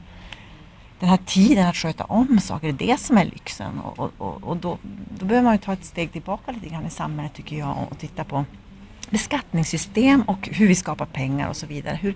den 1.00 1.10
här 1.10 1.20
tiden 1.26 1.68
att 1.68 1.76
sköta 1.76 2.04
om 2.04 2.40
saker, 2.40 2.72
det 2.72 2.86
är 2.86 2.88
det 2.88 2.98
som 2.98 3.18
är 3.18 3.26
lyxen. 3.26 3.80
Och, 3.80 4.00
och, 4.00 4.12
och, 4.18 4.44
och 4.44 4.58
då, 4.58 4.78
då 5.20 5.26
behöver 5.26 5.46
man 5.46 5.54
ju 5.54 5.60
ta 5.60 5.74
ett 5.74 5.86
steg 5.86 6.12
tillbaka 6.12 6.52
lite 6.52 6.70
grann 6.70 6.86
i 6.86 6.90
samhället 6.90 7.34
tycker 7.34 7.56
jag 7.56 7.76
och 7.92 7.98
titta 7.98 8.24
på 8.24 8.46
beskattningssystem 9.10 10.22
och 10.22 10.50
hur 10.52 10.68
vi 10.68 10.76
skapar 10.76 11.06
pengar 11.06 11.50
och 11.50 11.56
så 11.56 11.66
vidare. 11.66 12.00
Hur, 12.02 12.16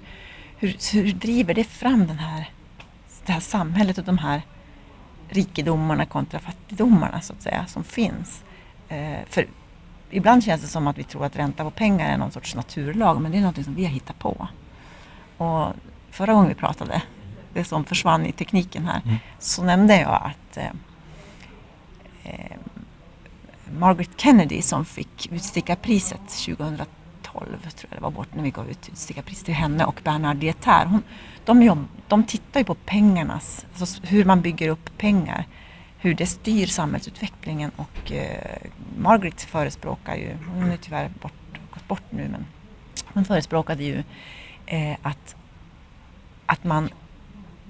hur, 0.57 0.93
hur 0.93 1.13
driver 1.13 1.53
det 1.53 1.63
fram 1.63 2.07
den 2.07 2.19
här, 2.19 2.49
det 3.25 3.31
här 3.31 3.39
samhället 3.39 3.97
och 3.97 4.03
de 4.03 4.17
här 4.17 4.41
rikedomarna 5.31 6.05
kontra 6.05 6.39
fattigdomarna 6.39 7.21
så 7.21 7.33
att 7.33 7.41
säga 7.41 7.65
som 7.67 7.83
finns. 7.83 8.43
Eh, 8.89 9.19
för 9.29 9.47
ibland 10.09 10.43
känns 10.43 10.61
det 10.61 10.67
som 10.67 10.87
att 10.87 10.97
vi 10.97 11.03
tror 11.03 11.25
att 11.25 11.35
ränta 11.35 11.63
på 11.63 11.71
pengar 11.71 12.13
är 12.13 12.17
någon 12.17 12.31
sorts 12.31 12.55
naturlag 12.55 13.21
men 13.21 13.31
det 13.31 13.37
är 13.37 13.41
något 13.41 13.63
som 13.63 13.75
vi 13.75 13.83
har 13.83 13.91
hittat 13.91 14.19
på. 14.19 14.47
Och 15.37 15.73
förra 16.09 16.33
gången 16.33 16.49
vi 16.49 16.55
pratade, 16.55 17.01
det 17.53 17.63
som 17.63 17.85
försvann 17.85 18.25
i 18.25 18.31
tekniken 18.31 18.85
här, 18.85 19.01
mm. 19.05 19.15
så 19.39 19.63
nämnde 19.63 19.99
jag 19.99 20.21
att 20.23 20.57
eh, 20.57 20.71
eh, 22.23 22.57
Margaret 23.79 24.09
Kennedy 24.17 24.61
som 24.61 24.85
fick 24.85 25.31
utstickarpriset 25.31 26.45
2012, 26.45 26.85
tror 27.31 27.89
jag 27.89 27.97
det 27.97 28.03
var 28.03 28.11
bort 28.11 28.35
när 28.35 28.43
vi 28.43 28.51
gav 28.51 28.69
ut 28.69 28.89
utstickarpriset 28.89 29.45
till 29.45 29.53
henne 29.53 29.85
och 29.85 30.01
Bernard 30.03 30.37
Dieter. 30.37 30.85
Hon, 30.85 31.03
de, 31.45 31.61
jobb, 31.63 31.87
de 32.07 32.23
tittar 32.23 32.59
ju 32.59 32.63
på 32.63 32.75
pengarnas, 32.75 33.65
alltså 33.79 34.01
hur 34.03 34.25
man 34.25 34.41
bygger 34.41 34.69
upp 34.69 34.97
pengar, 34.97 35.45
hur 35.97 36.13
det 36.13 36.25
styr 36.25 36.67
samhällsutvecklingen 36.67 37.71
och 37.75 38.11
eh, 38.11 38.57
Margaret 38.97 39.41
förespråkar 39.41 40.15
ju, 40.15 40.37
hon 40.55 40.71
är 40.71 40.77
tyvärr 40.77 41.09
bort, 41.21 41.59
gått 41.73 41.87
bort 41.87 42.11
nu, 42.11 42.27
men 42.31 42.45
hon 43.13 43.25
förespråkade 43.25 43.83
ju 43.83 44.03
eh, 44.65 44.97
att, 45.01 45.35
att 46.45 46.63
man 46.63 46.89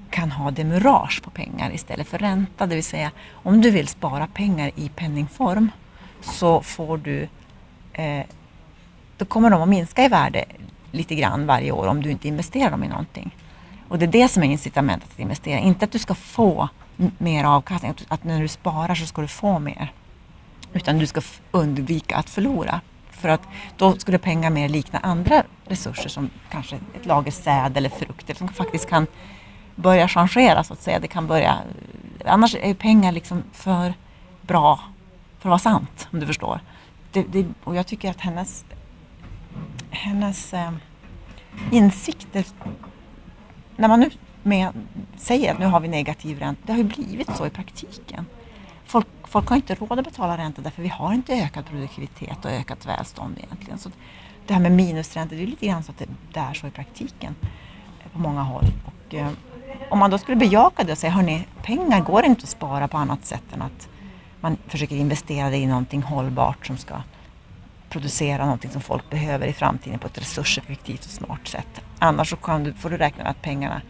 kan 0.10 0.32
ha 0.32 0.51
demurage 0.51 1.22
på 1.24 1.30
pengar 1.30 1.72
istället 1.74 2.08
för 2.08 2.18
ränta. 2.18 2.68
Det 2.68 2.75
vill 2.75 2.84
säga 2.84 3.12
om 3.32 3.62
du 3.62 3.72
vill 3.72 3.88
spara 3.88 4.27
pengar 4.27 4.72
i 4.75 4.89
penningform 4.89 5.72
så 6.22 6.62
får 6.62 6.98
du 6.98 7.27
eh, 7.94 8.25
då 9.22 9.25
kommer 9.25 9.50
de 9.50 9.62
att 9.62 9.70
minska 9.70 10.04
i 10.04 10.08
värde 10.08 10.46
lite 10.92 11.16
grann 11.16 11.46
varje 11.46 11.72
år 11.72 11.88
om 11.88 12.04
du 12.04 12.12
inte 12.12 12.28
investerar 12.28 12.72
dem 12.72 12.84
i 12.84 12.88
någonting. 12.88 13.36
Och 13.88 14.00
det 14.00 14.06
är 14.06 14.08
det 14.08 14.28
som 14.28 14.44
är 14.44 14.48
incitamentet 14.48 15.10
att 15.13 15.20
investera. 15.20 15.60
Inte 15.60 15.86
att 15.86 15.92
du 15.92 16.00
ska 16.00 16.16
få 16.16 16.70
mer 17.18 17.44
avkastning, 17.44 17.94
att 18.08 18.24
när 18.24 18.42
du 18.42 18.48
sparar 18.48 18.96
så 18.96 19.06
ska 19.06 19.22
du 19.22 19.28
få 19.28 19.60
mer. 19.60 19.94
Utan 20.74 21.00
du 21.00 21.08
ska 21.08 21.22
undvika 21.51 22.16
att 22.16 22.30
förlora. 22.30 22.82
För 23.12 23.30
att 23.30 23.42
då 23.78 23.98
skulle 23.98 24.18
pengar 24.18 24.50
mer 24.50 24.70
likna 24.70 25.00
andra 25.00 25.44
resurser 25.66 26.10
som 26.10 26.30
kanske 26.51 26.75
ett 26.75 27.06
lager 27.06 27.32
säd 27.32 27.78
eller 27.78 27.90
frukter 27.90 28.34
som 28.34 28.48
faktiskt 28.48 28.90
kan 28.90 29.08
börja 29.75 30.08
changera 30.08 30.63
så 30.63 30.74
att 30.74 30.82
säga. 30.82 31.00
Det 31.00 31.08
kan 31.08 31.28
börja, 31.28 31.58
annars 32.25 32.56
är 32.56 32.74
pengar 32.74 33.12
liksom 33.12 33.44
för 33.54 33.94
bra 34.42 34.80
för 35.40 35.50
att 35.50 35.51
vara 35.51 35.60
sant 35.60 36.08
om 36.12 36.20
du 36.20 36.28
förstår. 36.28 36.60
Det, 37.12 37.24
det, 37.24 37.46
och 37.63 37.75
jag 37.75 37.88
tycker 37.88 38.10
att 38.10 38.22
hennes, 38.22 38.66
hennes 39.91 40.53
eh, 40.53 40.71
insikter 41.71 42.45
när 43.75 43.88
man 43.88 44.00
nu 44.00 44.10
med, 44.43 44.69
säger 45.17 45.53
att 45.53 45.60
nu 45.60 45.65
har 45.65 45.79
vi 45.79 45.88
negativ 45.88 46.39
ränta, 46.39 46.62
det 46.65 46.71
har 46.71 46.77
ju 46.77 46.83
blivit 46.83 47.36
så 47.36 47.45
i 47.45 47.50
praktiken. 47.50 48.25
Folk, 48.86 49.07
folk 49.24 49.48
har 49.50 49.55
inte 49.55 49.75
råd 49.75 50.00
att 50.00 50.05
betala 50.05 50.38
ränta 50.38 50.62
därför 50.62 50.81
vi 50.81 50.88
har 50.88 51.13
inte 51.13 51.33
ökad 51.33 51.65
produktivitet 51.65 52.45
och 52.45 52.51
ökat 52.51 52.86
välstånd 52.86 53.38
egentligen. 53.38 53.79
Så 53.79 53.89
det 54.48 54.53
här 54.53 54.62
med 54.62 54.71
minusränta, 54.71 55.36
det 55.36 55.43
är 55.43 55.48
lite 55.48 55.67
grann 55.67 55.83
så 55.83 55.91
att 55.91 55.98
det, 55.98 56.05
det 56.33 56.39
är 56.39 56.53
så 56.53 56.67
i 56.67 56.71
praktiken 56.71 57.36
eh, 57.41 58.12
på 58.13 58.19
många 58.19 58.41
håll. 58.41 58.65
Och, 58.86 59.13
eh, 59.13 59.29
om 59.89 60.00
man 60.00 60.12
då 60.12 60.17
skulle 60.17 60.38
bejaka 60.38 60.83
det 60.83 60.91
och 60.91 60.98
säga, 60.98 61.12
hörni, 61.12 61.48
pengar 61.63 62.01
går 62.01 62.25
inte 62.25 62.43
att 62.43 62.50
spara 62.50 62.88
på 62.88 62.98
annat 62.98 63.25
sätt 63.25 63.43
än 63.53 63.62
att 63.62 63.89
man 64.41 64.57
försöker 64.67 64.95
investera 64.95 65.50
det 65.50 65.57
i 65.57 65.67
någonting 65.67 66.01
hållbart 66.01 66.65
som 66.65 66.77
ska 66.77 66.95
producera 67.91 68.43
någonting 68.43 68.71
som 68.71 68.81
folk 68.81 69.10
behöver 69.10 69.48
i 69.48 69.53
framtiden 69.53 70.00
på 70.00 70.07
ett 70.07 70.17
resurseffektivt 70.17 71.05
och 71.05 71.12
smart 71.12 71.48
sätt. 71.48 71.81
Annars 72.00 72.29
så 72.29 72.36
kan 72.36 72.63
du, 72.63 72.74
får 72.74 72.89
du 72.89 72.98
räkna 72.98 73.24
med 73.24 73.31
att 73.31 73.41
pengarna 73.41 73.81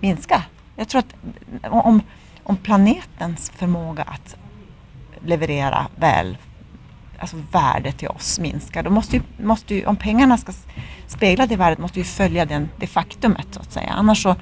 minskar. 0.00 0.42
Jag 0.76 0.88
tror 0.88 0.98
att 0.98 1.14
om, 1.72 2.02
om 2.42 2.56
planetens 2.56 3.50
förmåga 3.50 4.02
att 4.02 4.36
leverera 5.20 5.86
väl, 5.96 6.38
alltså 7.18 7.36
värde 7.52 7.92
till 7.92 8.08
oss 8.08 8.40
minskar, 8.40 8.82
då 8.82 8.90
måste 8.90 9.16
ju, 9.16 9.22
måste 9.36 9.74
ju, 9.74 9.86
om 9.86 9.96
pengarna 9.96 10.38
ska 10.38 10.52
spegla 11.06 11.46
det 11.46 11.56
värdet 11.56 11.78
måste 11.78 11.98
ju 11.98 12.04
följa 12.04 12.44
den, 12.44 12.68
det 12.76 12.86
faktumet 12.86 13.46
så 13.50 13.60
att 13.60 13.72
säga. 13.72 13.90
Annars 13.90 14.22
så, 14.22 14.36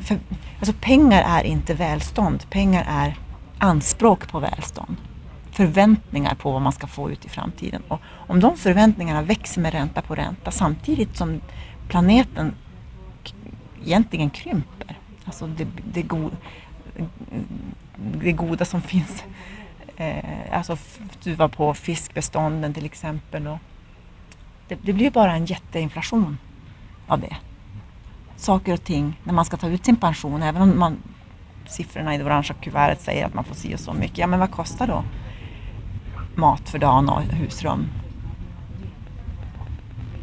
för, 0.00 0.18
alltså 0.58 0.74
pengar 0.80 1.22
är 1.40 1.44
inte 1.44 1.74
välstånd, 1.74 2.50
pengar 2.50 2.86
är 2.88 3.16
anspråk 3.58 4.28
på 4.28 4.38
välstånd 4.38 4.96
förväntningar 5.56 6.34
på 6.34 6.52
vad 6.52 6.62
man 6.62 6.72
ska 6.72 6.86
få 6.86 7.10
ut 7.10 7.24
i 7.24 7.28
framtiden. 7.28 7.82
Och 7.88 8.00
om 8.04 8.40
de 8.40 8.56
förväntningarna 8.56 9.22
växer 9.22 9.60
med 9.60 9.72
ränta 9.72 10.02
på 10.02 10.14
ränta 10.14 10.50
samtidigt 10.50 11.16
som 11.16 11.40
planeten 11.88 12.54
egentligen 13.84 14.30
krymper. 14.30 14.98
Alltså 15.24 15.46
det, 15.46 15.66
det, 15.92 16.02
go, 16.02 16.30
det 17.96 18.32
goda 18.32 18.64
som 18.64 18.82
finns. 18.82 19.24
Eh, 19.96 20.24
alltså 20.52 20.76
du 21.22 21.34
var 21.34 21.48
på 21.48 21.74
fiskbestånden 21.74 22.74
till 22.74 22.84
exempel. 22.84 23.46
Och 23.46 23.58
det, 24.68 24.78
det 24.82 24.92
blir 24.92 25.10
bara 25.10 25.32
en 25.32 25.46
jätteinflation 25.46 26.38
av 27.06 27.20
det. 27.20 27.36
Saker 28.36 28.72
och 28.72 28.84
ting 28.84 29.20
när 29.24 29.32
man 29.32 29.44
ska 29.44 29.56
ta 29.56 29.68
ut 29.68 29.84
sin 29.84 29.96
pension, 29.96 30.42
även 30.42 30.62
om 30.62 30.78
man, 30.78 30.96
siffrorna 31.66 32.14
i 32.14 32.18
det 32.18 32.24
orangea 32.24 32.56
kuvertet 32.60 33.00
säger 33.00 33.26
att 33.26 33.34
man 33.34 33.44
får 33.44 33.54
si 33.54 33.74
och 33.74 33.80
så 33.80 33.92
mycket. 33.92 34.18
Ja 34.18 34.26
men 34.26 34.40
vad 34.40 34.50
kostar 34.50 34.86
då 34.86 35.04
mat 36.36 36.68
för 36.68 36.78
dagen 36.78 37.08
och 37.08 37.22
husrum. 37.22 37.88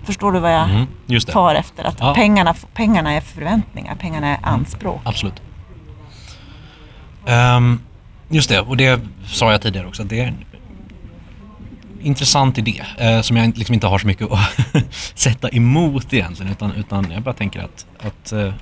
Förstår 0.03 0.31
du 0.31 0.39
vad 0.39 0.53
jag 0.53 0.69
mm, 0.69 0.87
tar 1.31 1.55
efter? 1.55 1.83
Att 1.83 1.99
ja. 1.99 2.13
pengarna, 2.13 2.55
pengarna 2.73 3.13
är 3.13 3.21
förväntningar, 3.21 3.95
pengarna 3.95 4.27
är 4.27 4.39
anspråk. 4.41 4.95
Mm, 4.95 5.07
absolut. 5.07 5.41
Um, 7.25 7.81
just 8.29 8.49
det, 8.49 8.59
och 8.59 8.77
det 8.77 9.01
sa 9.25 9.51
jag 9.51 9.61
tidigare 9.61 9.87
också. 9.87 10.03
Det 10.03 10.19
är 10.19 10.27
en 10.27 10.45
intressant 12.01 12.57
idé 12.57 12.83
uh, 13.01 13.21
som 13.21 13.37
jag 13.37 13.57
liksom 13.57 13.73
inte 13.73 13.87
har 13.87 13.99
så 13.99 14.07
mycket 14.07 14.31
att 14.31 14.59
sätta 15.19 15.49
emot 15.49 16.13
egentligen. 16.13 16.51
Utan, 16.51 16.71
utan 16.71 17.11
jag 17.11 17.21
bara 17.21 17.33
tänker 17.33 17.59
att, 17.59 17.85
att 17.99 18.33
uh, 18.33 18.53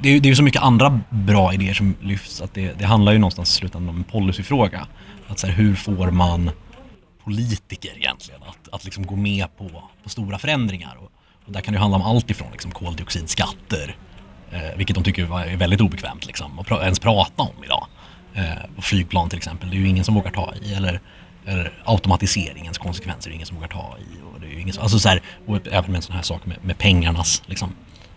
det 0.00 0.08
är, 0.08 0.20
det 0.20 0.28
är 0.28 0.34
så 0.34 0.42
mycket 0.42 0.62
andra 0.62 1.00
bra 1.10 1.54
idéer 1.54 1.74
som 1.74 1.96
lyfts 2.00 2.40
att 2.40 2.54
det, 2.54 2.78
det 2.78 2.84
handlar 2.84 3.12
ju 3.12 3.18
någonstans 3.18 3.50
i 3.50 3.52
slutändan 3.52 3.88
om 3.88 3.96
en 3.96 4.04
policyfråga. 4.04 4.86
Att 5.28 5.38
så 5.38 5.46
här, 5.46 5.54
hur 5.54 5.74
får 5.74 6.10
man 6.10 6.50
politiker 7.24 7.92
egentligen 7.96 8.40
att, 8.42 8.74
att 8.74 8.84
liksom 8.84 9.06
gå 9.06 9.16
med 9.16 9.56
på, 9.56 9.82
på 10.02 10.08
stora 10.08 10.38
förändringar? 10.38 10.96
Och, 11.00 11.10
och 11.46 11.52
där 11.52 11.60
kan 11.60 11.74
det 11.74 11.80
handla 11.80 11.96
om 11.96 12.02
allt 12.02 12.30
ifrån 12.30 12.48
liksom 12.52 12.70
koldioxidskatter, 12.70 13.96
eh, 14.50 14.76
vilket 14.76 14.94
de 14.94 15.04
tycker 15.04 15.40
är 15.40 15.56
väldigt 15.56 15.80
obekvämt 15.80 16.26
liksom, 16.26 16.58
att 16.58 16.66
pra, 16.66 16.82
ens 16.82 16.98
prata 16.98 17.42
om 17.42 17.64
idag. 17.64 17.86
Eh, 18.34 18.64
och 18.76 18.84
flygplan 18.84 19.28
till 19.28 19.36
exempel, 19.36 19.70
det 19.70 19.76
är 19.76 19.78
ju 19.78 19.88
ingen 19.88 20.04
som 20.04 20.14
vågar 20.14 20.30
ta 20.30 20.54
i. 20.62 20.74
Eller, 20.74 21.00
eller 21.46 21.72
automatiseringens 21.84 22.78
konsekvenser 22.78 23.28
är 23.28 23.30
det 23.30 23.34
ingen 23.34 23.46
som 23.46 23.56
vågar 23.56 23.68
ta 23.68 23.96
i. 23.98 24.34
Och 24.34 24.40
det 24.40 24.46
är 24.46 24.58
ingen, 24.58 24.74
alltså 24.80 24.98
så 24.98 25.08
här, 25.08 25.22
och 25.46 25.56
även 25.66 25.90
med 25.90 25.96
en 25.96 26.02
sån 26.02 26.16
här 26.16 26.22
sak 26.22 26.46
med, 26.46 26.56
med 26.62 26.78
pengarnas, 26.78 27.42
liksom. 27.46 27.74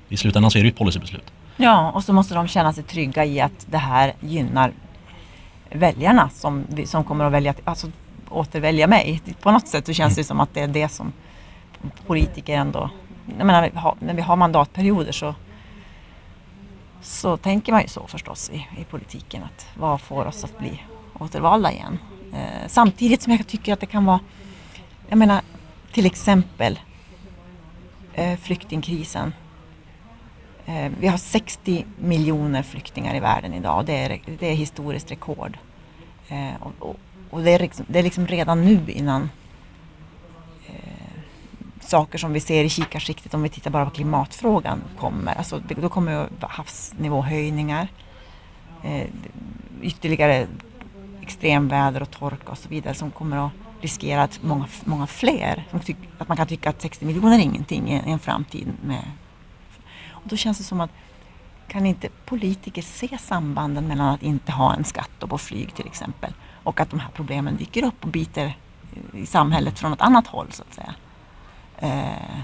i 0.10 0.18
slutändan 0.18 0.52
så 0.52 0.58
är 0.58 0.64
det 0.64 0.68
ju 0.68 0.72
ett 0.72 0.78
policybeslut. 0.78 1.32
Ja, 1.58 1.92
och 1.92 2.04
så 2.04 2.14
måste 2.14 2.36
de 2.36 2.48
känna 2.48 2.74
sig 2.74 2.84
trygga 2.84 3.26
i 3.26 3.42
att 3.42 3.66
det 3.70 3.78
här 3.78 4.14
gynnar 4.20 4.72
väljarna 5.70 6.30
som, 6.30 6.66
som 6.86 7.04
kommer 7.04 7.26
att 7.26 7.32
välja, 7.32 7.54
alltså, 7.64 7.88
återvälja 8.30 8.88
mig. 8.88 9.22
På 9.42 9.52
något 9.52 9.68
sätt 9.68 9.86
så 9.86 9.94
känns 9.94 10.16
det 10.16 10.24
som 10.24 10.40
att 10.40 10.54
det 10.54 10.62
är 10.62 10.68
det 10.68 10.90
som 10.90 11.14
politiker 12.08 12.58
ändå... 12.58 12.90
Jag 13.38 13.48
menar, 13.48 13.94
när 14.00 14.14
vi 14.14 14.22
har 14.22 14.36
mandatperioder 14.36 15.12
så, 15.12 15.36
så 17.02 17.38
tänker 17.38 17.72
man 17.72 17.82
ju 17.82 17.88
så 17.88 18.08
förstås 18.08 18.50
i, 18.50 18.68
i 18.82 18.84
politiken. 18.84 19.44
att 19.44 19.68
Vad 19.78 20.02
får 20.02 20.26
oss 20.26 20.44
att 20.44 20.60
bli 20.60 20.84
återvalda 21.20 21.72
igen? 21.72 22.00
Eh, 22.34 22.68
samtidigt 22.68 23.22
som 23.22 23.34
jag 23.34 23.48
tycker 23.48 23.74
att 23.74 23.80
det 23.80 23.86
kan 23.86 24.06
vara... 24.06 24.20
Jag 25.10 25.18
menar, 25.18 25.42
till 25.92 26.06
exempel 26.06 26.80
eh, 28.14 28.38
flyktingkrisen 28.38 29.34
Eh, 30.68 30.92
vi 31.00 31.08
har 31.08 31.18
60 31.18 31.86
miljoner 31.98 32.64
flyktingar 32.64 33.16
i 33.16 33.20
världen 33.20 33.54
idag 33.54 33.78
och 33.78 33.86
det 33.86 33.94
är, 33.94 34.20
det 34.40 34.48
är 34.52 34.56
historiskt 34.56 35.12
rekord. 35.12 35.58
Eh, 36.28 36.62
och, 36.62 36.72
och, 36.80 36.96
och 37.30 37.42
det, 37.42 37.52
är 37.52 37.60
liksom, 37.60 37.86
det 37.90 38.00
är 38.00 38.04
liksom 38.04 38.28
redan 38.28 38.66
nu 38.66 38.80
innan 38.88 39.30
eh, 40.68 41.22
saker 41.80 42.18
som 42.18 42.34
vi 42.34 42.40
ser 42.40 42.64
i 42.64 42.70
kikarsiktet 42.70 43.34
om 43.34 43.44
vi 43.44 43.50
tittar 43.50 43.72
bara 43.72 43.86
på 43.86 43.92
klimatfrågan 43.92 44.84
kommer. 45.00 45.36
Alltså, 45.36 45.62
då 45.82 45.90
kommer 45.90 46.28
havsnivåhöjningar, 46.42 47.88
eh, 48.84 49.08
ytterligare 49.82 50.48
extremväder 51.22 52.02
och 52.02 52.12
torka 52.12 52.52
och 52.52 52.58
så 52.58 52.70
vidare 52.70 52.94
som 52.94 53.12
kommer 53.12 53.46
att 53.46 53.52
riskerar 53.82 54.24
att 54.24 54.40
många, 54.44 54.68
många 54.86 55.08
fler, 55.08 55.64
som 55.72 55.80
tyck, 55.80 55.98
att 56.18 56.28
man 56.28 56.38
kan 56.38 56.48
tycka 56.48 56.70
att 56.70 56.82
60 56.82 57.06
miljoner 57.06 57.38
är 57.38 57.42
ingenting 57.42 57.92
i 57.92 58.12
en 58.12 58.20
framtid. 58.20 58.68
Med, 58.86 59.04
då 60.28 60.36
känns 60.36 60.58
det 60.58 60.64
som 60.64 60.82
att 60.82 60.90
kan 61.68 61.86
inte 61.86 62.10
politiker 62.26 62.82
se 62.82 63.18
sambanden 63.18 63.88
mellan 63.88 64.08
att 64.08 64.24
inte 64.24 64.52
ha 64.52 64.74
en 64.74 64.84
skatt 64.84 65.20
på 65.20 65.38
flyg 65.38 65.76
till 65.76 65.88
exempel 65.88 66.34
och 66.64 66.80
att 66.80 66.90
de 66.90 67.00
här 67.00 67.10
problemen 67.14 67.58
dyker 67.58 67.84
upp 67.84 68.04
och 68.04 68.10
biter 68.10 68.58
i 69.14 69.26
samhället 69.26 69.80
från 69.80 69.94
ett 69.94 70.02
annat 70.02 70.28
håll 70.28 70.48
så 70.52 70.64
att 70.64 70.74
säga. 70.74 70.96
Eh, 71.78 72.40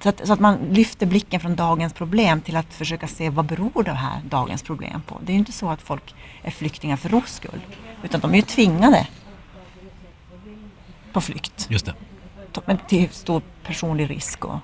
så 0.00 0.08
att, 0.08 0.26
så 0.26 0.32
att, 0.32 0.40
man 0.40 0.56
lyfter 0.70 1.06
blicken 1.06 1.40
från 1.40 1.56
dagens 1.56 1.92
problem 1.92 2.40
till 2.40 2.56
att 2.56 2.74
försöka 2.74 3.08
se 3.08 3.30
vad 3.30 3.44
beror 3.44 3.82
det 3.82 3.92
här 3.92 4.20
dagens 4.24 4.62
problem 4.62 5.02
på. 5.06 5.18
Det 5.22 5.32
är 5.32 5.34
ju 5.34 5.38
inte 5.38 5.52
så 5.52 5.70
att 5.70 5.82
folk 5.82 6.14
är 6.42 6.50
flyktingar 6.50 6.96
för 6.96 7.08
ros 7.08 7.34
skull. 7.34 7.60
Utan 8.02 8.20
de 8.20 8.30
är 8.32 8.36
ju 8.36 8.42
tvingade 8.42 9.06
på 11.12 11.20
flykt. 11.20 11.66
Just 11.70 11.86
det. 11.86 11.94
Men 12.64 12.78
till 12.78 13.08
stor 13.10 13.42
personlig 13.62 14.10
risk. 14.10 14.44
Och, 14.44 14.58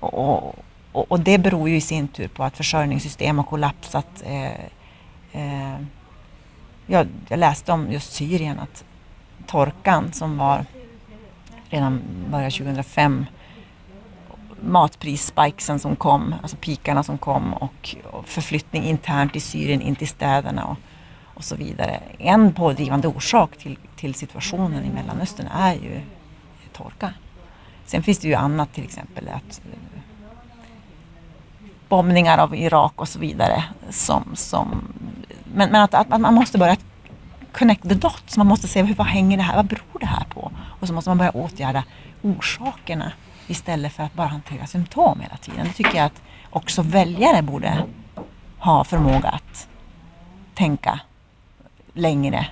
och, 0.00 0.48
och, 0.48 0.54
och, 0.98 1.20
det 1.20 1.38
beror 1.38 1.68
ju 1.68 1.76
i 1.76 1.80
sin 1.80 2.08
tur 2.08 2.28
på 2.28 2.44
att 2.44 2.56
försörjningssystem 2.56 3.38
har 3.38 3.44
kollapsat. 3.44 4.22
Eh, 4.24 4.50
eh, 5.32 5.80
jag, 6.86 7.08
jag 7.28 7.38
läste 7.38 7.72
om 7.72 7.92
just 7.92 8.12
Syrien 8.12 8.58
att 8.58 8.84
torkan 9.46 10.12
som 10.12 10.38
var 10.38 10.64
redan 11.70 12.02
början 12.30 12.50
2005 12.50 13.26
matprisspikesen 14.60 15.78
som 15.78 15.96
kom, 15.96 16.34
alltså 16.42 16.56
pikarna 16.56 17.02
som 17.02 17.18
kom 17.18 17.54
och, 17.54 17.96
och 18.04 18.28
förflyttning 18.28 18.84
internt 18.84 19.36
i 19.36 19.40
Syrien 19.40 19.80
in 19.80 19.96
till 19.96 20.08
städerna 20.08 20.64
och, 20.64 20.76
och 21.24 21.44
så 21.44 21.56
vidare. 21.56 22.00
En 22.18 22.52
pådrivande 22.52 23.08
orsak 23.08 23.56
till, 23.56 23.78
till 23.96 24.14
situationen 24.14 24.84
i 24.84 24.90
Mellanöstern 24.90 25.46
är 25.46 25.74
ju 25.74 26.00
torka. 26.72 27.14
Sen 27.84 28.02
finns 28.02 28.18
det 28.18 28.28
ju 28.28 28.34
annat, 28.34 28.72
till 28.72 28.84
exempel 28.84 29.28
att 29.28 29.60
bombningar 31.88 32.38
av 32.38 32.54
Irak 32.54 32.92
och 32.96 33.08
så 33.08 33.18
vidare. 33.18 33.64
Som, 33.90 34.24
som, 34.34 34.88
men 35.44 35.70
men 35.70 35.82
att, 35.82 35.94
att 35.94 36.20
man 36.20 36.34
måste 36.34 36.58
börja 36.58 36.76
connect 37.52 37.82
the 37.82 37.94
dots. 37.94 38.36
Man 38.36 38.46
måste 38.46 38.68
se 38.68 38.82
hur, 38.82 38.94
vad 38.94 39.06
hänger 39.06 39.36
det 39.36 39.42
här, 39.42 39.56
vad 39.56 39.66
beror 39.66 40.00
det 40.00 40.06
här 40.06 40.24
på? 40.24 40.52
Och 40.80 40.88
så 40.88 40.94
måste 40.94 41.10
man 41.10 41.18
börja 41.18 41.30
åtgärda 41.30 41.84
orsakerna 42.22 43.12
istället 43.46 43.92
för 43.92 44.02
att 44.02 44.14
bara 44.14 44.26
hantera 44.26 44.66
symptom 44.66 45.20
hela 45.20 45.36
tiden. 45.36 45.66
Det 45.66 45.72
tycker 45.72 45.96
jag 45.96 46.06
att 46.06 46.22
också 46.50 46.82
väljare 46.82 47.42
borde 47.42 47.84
ha 48.58 48.84
förmåga 48.84 49.28
att 49.28 49.68
tänka 50.54 51.00
längre. 51.92 52.46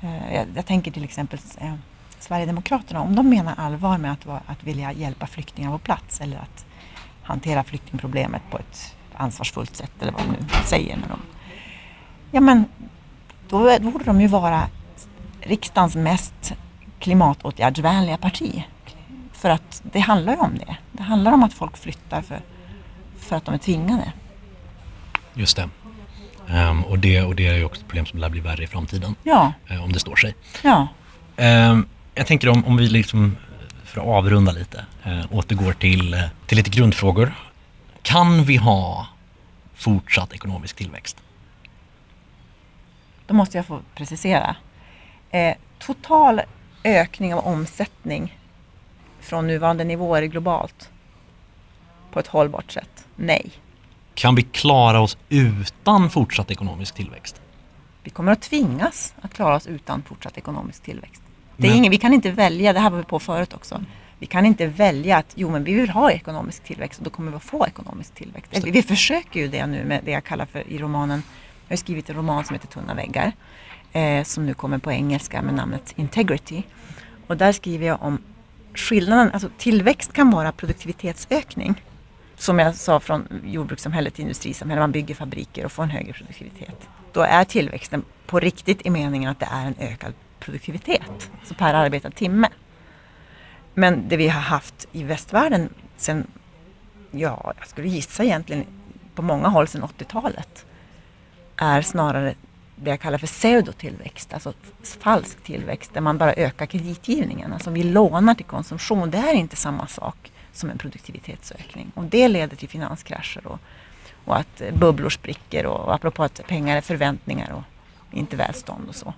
Eh, 0.00 0.34
jag, 0.34 0.46
jag 0.54 0.66
tänker 0.66 0.90
till 0.90 1.04
exempel 1.04 1.38
eh, 1.58 1.74
Sverigedemokraterna, 2.18 3.00
om 3.00 3.16
de 3.16 3.28
menar 3.28 3.54
allvar 3.56 3.98
med 3.98 4.12
att, 4.12 4.26
att 4.46 4.64
vilja 4.64 4.92
hjälpa 4.92 5.26
flyktingar 5.26 5.70
på 5.70 5.78
plats 5.78 6.20
eller 6.20 6.36
att 6.36 6.66
hantera 7.32 7.64
flyktingproblemet 7.64 8.42
på 8.50 8.58
ett 8.58 8.96
ansvarsfullt 9.14 9.76
sätt 9.76 9.92
eller 10.00 10.12
vad 10.12 10.22
de 10.22 10.32
nu 10.32 10.46
säger. 10.64 10.96
När 10.96 11.08
de, 11.08 11.20
ja 12.30 12.40
men 12.40 12.64
då 13.48 13.78
borde 13.80 14.04
de 14.04 14.20
ju 14.20 14.26
vara 14.26 14.68
riksdagens 15.40 15.96
mest 15.96 16.52
klimatåtgärdsvänliga 16.98 18.16
parti. 18.16 18.64
För 19.32 19.50
att 19.50 19.82
det 19.92 20.00
handlar 20.00 20.32
ju 20.32 20.38
om 20.38 20.58
det. 20.58 20.76
Det 20.92 21.02
handlar 21.02 21.32
om 21.32 21.42
att 21.42 21.52
folk 21.52 21.76
flyttar 21.76 22.22
för, 22.22 22.40
för 23.18 23.36
att 23.36 23.44
de 23.44 23.54
är 23.54 23.58
tvingade. 23.58 24.12
Just 25.34 25.56
det. 25.56 25.68
Um, 26.70 26.84
och 26.84 26.98
det. 26.98 27.22
Och 27.22 27.36
det 27.36 27.46
är 27.46 27.54
ju 27.54 27.64
också 27.64 27.80
ett 27.80 27.86
problem 27.86 28.06
som 28.06 28.18
lär 28.18 28.28
bli 28.28 28.40
värre 28.40 28.64
i 28.64 28.66
framtiden. 28.66 29.14
Ja. 29.22 29.52
Uh, 29.70 29.84
om 29.84 29.92
det 29.92 29.98
står 29.98 30.16
sig. 30.16 30.34
Ja. 30.62 30.88
Um, 31.36 31.88
jag 32.14 32.26
tänker 32.26 32.48
om, 32.48 32.64
om 32.64 32.76
vi 32.76 32.88
liksom, 32.88 33.36
för 33.92 34.00
att 34.00 34.06
avrunda 34.06 34.52
lite, 34.52 34.84
uh, 35.06 35.24
återgår 35.30 35.72
till, 35.72 36.14
uh, 36.14 36.20
till 36.46 36.56
lite 36.58 36.70
grundfrågor. 36.70 37.34
Kan 38.02 38.44
vi 38.44 38.56
ha 38.56 39.06
fortsatt 39.74 40.32
ekonomisk 40.32 40.76
tillväxt? 40.76 41.16
Då 43.26 43.34
måste 43.34 43.58
jag 43.58 43.66
få 43.66 43.80
precisera. 43.94 44.56
Eh, 45.30 45.56
total 45.78 46.40
ökning 46.84 47.34
av 47.34 47.46
omsättning 47.46 48.38
från 49.20 49.46
nuvarande 49.46 49.84
nivåer 49.84 50.22
globalt 50.22 50.90
på 52.12 52.20
ett 52.20 52.26
hållbart 52.26 52.72
sätt? 52.72 53.06
Nej. 53.16 53.50
Kan 54.14 54.34
vi 54.34 54.42
klara 54.42 55.00
oss 55.00 55.16
utan 55.28 56.10
fortsatt 56.10 56.50
ekonomisk 56.50 56.94
tillväxt? 56.94 57.40
Vi 58.02 58.10
kommer 58.10 58.32
att 58.32 58.42
tvingas 58.42 59.14
att 59.20 59.34
klara 59.34 59.56
oss 59.56 59.66
utan 59.66 60.02
fortsatt 60.02 60.38
ekonomisk 60.38 60.82
tillväxt. 60.82 61.22
Det 61.62 61.68
är 61.68 61.70
men... 61.70 61.78
ingen, 61.78 61.90
vi 61.90 61.98
kan 61.98 62.12
inte 62.12 62.30
välja, 62.30 62.72
det 62.72 62.80
här 62.80 62.90
var 62.90 62.98
vi 62.98 63.04
på 63.04 63.18
förut 63.18 63.54
också. 63.54 63.84
Vi 64.18 64.26
kan 64.26 64.46
inte 64.46 64.66
välja 64.66 65.16
att 65.16 65.32
jo 65.34 65.50
men 65.50 65.64
vi 65.64 65.74
vill 65.74 65.90
ha 65.90 66.10
ekonomisk 66.10 66.64
tillväxt 66.64 66.98
och 66.98 67.04
då 67.04 67.10
kommer 67.10 67.30
vi 67.30 67.36
att 67.36 67.42
få 67.42 67.66
ekonomisk 67.66 68.14
tillväxt. 68.14 68.52
Eller, 68.52 68.72
vi 68.72 68.82
försöker 68.82 69.40
ju 69.40 69.48
det 69.48 69.66
nu 69.66 69.84
med 69.84 70.00
det 70.04 70.10
jag 70.10 70.24
kallar 70.24 70.46
för 70.46 70.68
i 70.68 70.78
romanen, 70.78 71.22
jag 71.68 71.72
har 71.72 71.78
skrivit 71.78 72.10
en 72.10 72.16
roman 72.16 72.44
som 72.44 72.54
heter 72.54 72.68
Tunna 72.68 72.94
väggar 72.94 73.32
eh, 73.92 74.24
som 74.24 74.46
nu 74.46 74.54
kommer 74.54 74.78
på 74.78 74.92
engelska 74.92 75.42
med 75.42 75.54
namnet 75.54 75.94
Integrity. 75.96 76.62
Och 77.26 77.36
där 77.36 77.52
skriver 77.52 77.86
jag 77.86 78.02
om 78.02 78.18
skillnaden, 78.74 79.30
alltså 79.32 79.48
tillväxt 79.58 80.12
kan 80.12 80.30
vara 80.30 80.52
produktivitetsökning. 80.52 81.82
Som 82.36 82.58
jag 82.58 82.74
sa 82.74 83.00
från 83.00 83.28
jordbrukssamhälle 83.44 84.10
till 84.10 84.22
industrisamhälle, 84.22 84.80
man 84.80 84.92
bygger 84.92 85.14
fabriker 85.14 85.64
och 85.64 85.72
får 85.72 85.82
en 85.82 85.90
högre 85.90 86.12
produktivitet. 86.12 86.88
Då 87.12 87.20
är 87.20 87.44
tillväxten 87.44 88.04
på 88.26 88.40
riktigt 88.40 88.86
i 88.86 88.90
meningen 88.90 89.30
att 89.30 89.40
det 89.40 89.48
är 89.50 89.66
en 89.66 89.74
ökad 89.78 90.14
produktivitet, 90.44 91.30
alltså 91.40 91.54
per 91.54 91.74
arbetad 91.74 92.10
timme. 92.10 92.48
Men 93.74 94.08
det 94.08 94.16
vi 94.16 94.28
har 94.28 94.40
haft 94.40 94.88
i 94.92 95.02
västvärlden 95.02 95.68
sen, 95.96 96.26
ja, 97.10 97.52
jag 97.58 97.68
skulle 97.68 97.88
gissa 97.88 98.24
egentligen 98.24 98.66
på 99.14 99.22
många 99.22 99.48
håll 99.48 99.68
sedan 99.68 99.82
80-talet, 99.98 100.66
är 101.56 101.82
snarare 101.82 102.34
det 102.76 102.90
jag 102.90 103.00
kallar 103.00 103.18
för 103.18 103.26
pseudotillväxt, 103.26 104.32
alltså 104.32 104.52
falsk 104.82 105.42
tillväxt 105.42 105.94
där 105.94 106.00
man 106.00 106.18
bara 106.18 106.34
ökar 106.34 106.66
kreditgivningen. 106.66 107.52
Alltså 107.52 107.70
vi 107.70 107.82
lånar 107.82 108.34
till 108.34 108.46
konsumtion. 108.46 109.10
Det 109.10 109.18
är 109.18 109.34
inte 109.34 109.56
samma 109.56 109.86
sak 109.86 110.32
som 110.52 110.70
en 110.70 110.78
produktivitetsökning 110.78 111.92
och 111.94 112.04
det 112.04 112.28
leder 112.28 112.56
till 112.56 112.68
finanskrascher 112.68 113.46
och, 113.46 113.58
och 114.24 114.36
att 114.36 114.62
bubblor 114.74 115.10
spricker 115.10 115.66
och 115.66 115.94
apropå 115.94 116.24
att 116.24 116.46
pengar 116.46 116.76
är 116.76 116.80
förväntningar 116.80 117.52
och 117.52 117.62
inte 118.10 118.36
välstånd 118.36 118.88
och 118.88 118.94
så. 118.94 119.14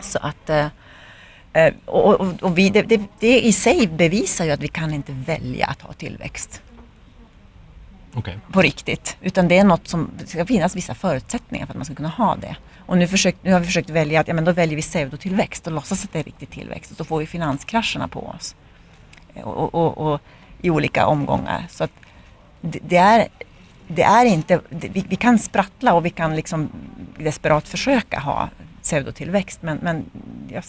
Så 0.00 0.18
att 0.18 0.50
eh, 0.50 0.66
eh, 1.52 1.74
och, 1.84 2.20
och, 2.20 2.42
och 2.42 2.58
vi, 2.58 2.70
det, 2.70 2.82
det, 2.82 3.00
det, 3.18 3.40
i 3.40 3.52
sig 3.52 3.86
bevisar 3.86 4.44
ju 4.44 4.50
att 4.50 4.60
vi 4.60 4.68
kan 4.68 4.94
inte 4.94 5.12
välja 5.12 5.66
att 5.66 5.82
ha 5.82 5.92
tillväxt. 5.92 6.62
Okay. 8.14 8.34
På 8.52 8.62
riktigt. 8.62 9.16
Utan 9.20 9.48
det 9.48 9.58
är 9.58 9.64
något 9.64 9.88
som, 9.88 10.10
det 10.18 10.26
ska 10.26 10.46
finnas 10.46 10.76
vissa 10.76 10.94
förutsättningar 10.94 11.66
för 11.66 11.72
att 11.72 11.76
man 11.76 11.84
ska 11.84 11.94
kunna 11.94 12.08
ha 12.08 12.36
det. 12.36 12.56
Och 12.86 12.98
nu, 12.98 13.08
försökt, 13.08 13.38
nu 13.44 13.52
har 13.52 13.60
vi 13.60 13.66
försökt 13.66 13.90
välja 13.90 14.20
att 14.20 14.28
ja, 14.28 14.34
men 14.34 14.44
då 14.44 14.52
väljer 14.52 14.76
vi 14.76 14.82
pseudotillväxt 14.82 15.66
och 15.66 15.72
låtsas 15.72 16.04
att 16.04 16.12
det 16.12 16.18
är 16.18 16.22
riktig 16.22 16.50
tillväxt. 16.50 16.90
Och 16.90 16.96
så 16.96 17.04
får 17.04 17.18
vi 17.18 17.26
finanskrascherna 17.26 18.08
på 18.08 18.26
oss. 18.26 18.54
Och, 19.34 19.74
och, 19.74 19.98
och 19.98 20.20
i 20.62 20.70
olika 20.70 21.06
omgångar. 21.06 21.66
Så 21.70 21.84
att 21.84 21.90
det, 22.60 22.78
det 22.82 22.96
är, 22.96 23.28
det 23.88 24.02
är 24.02 24.24
inte, 24.24 24.60
vi, 24.68 25.04
vi, 25.08 25.16
kan 25.16 25.38
sprattla 25.38 25.94
och 25.94 26.06
vi 26.06 26.10
kan 26.10 26.36
liksom 26.36 26.70
desperat 27.18 27.68
försöka 27.68 28.20
ha 28.20 28.48
pseudotillväxt. 28.84 29.62
Men, 29.62 29.78
men 29.82 30.04
jag 30.48 30.62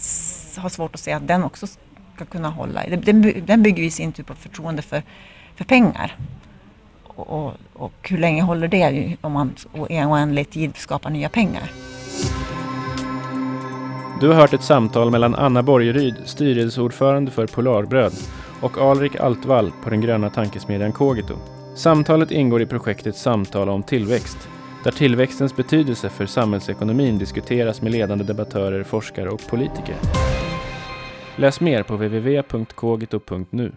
har 0.62 0.70
svårt 0.70 0.96
att 0.96 1.02
se 1.02 1.12
att 1.12 1.28
den 1.28 1.44
också 1.44 1.68
ska 2.16 2.26
kunna 2.26 2.50
hålla. 2.50 2.82
Den, 2.98 3.46
den 3.46 3.64
bygger 3.64 3.84
i 3.84 3.92
sin 3.92 4.12
tur 4.12 4.24
på 4.24 4.34
förtroende 4.34 4.82
för, 4.82 5.04
för 5.56 5.66
pengar. 5.66 6.18
Och, 7.04 7.54
och, 7.74 8.10
hur 8.10 8.18
länge 8.18 8.42
håller 8.42 8.68
det 8.68 9.18
om 9.22 9.32
man 9.32 9.56
i 9.90 9.96
en 9.96 10.08
oändlig 10.08 10.50
tid 10.50 10.78
skapar 10.78 11.10
nya 11.10 11.30
pengar? 11.30 11.72
Du 14.22 14.28
har 14.28 14.36
hört 14.36 14.54
ett 14.54 14.64
samtal 14.64 15.12
mellan 15.12 15.36
Anna 15.36 15.64
Borgeryd, 15.64 16.16
styrelseordförande 16.26 17.32
för 17.32 17.48
Polarbröd, 17.48 18.14
och 18.62 18.78
Alrik 18.78 19.16
Altvall 19.16 19.72
på 19.84 19.90
den 19.90 20.02
gröna 20.02 20.30
tankesmedjan 20.30 20.92
Kogito. 20.92 21.36
Samtalet 21.76 22.32
ingår 22.32 22.62
i 22.62 22.66
projektet 22.66 23.16
Samtal 23.16 23.70
om 23.70 23.84
tillväxt, 23.84 24.50
där 24.86 24.92
tillväxtens 24.92 25.56
betydelse 25.56 26.10
för 26.10 26.26
samhällsekonomin 26.26 27.18
diskuteras 27.18 27.82
med 27.82 27.92
ledande 27.92 28.24
debattörer, 28.24 28.84
forskare 28.84 29.30
och 29.30 29.48
politiker. 29.48 29.96
Läs 31.36 31.62
mer 31.62 31.84
på 31.84 31.94
www.kogito.nu. 31.94 33.72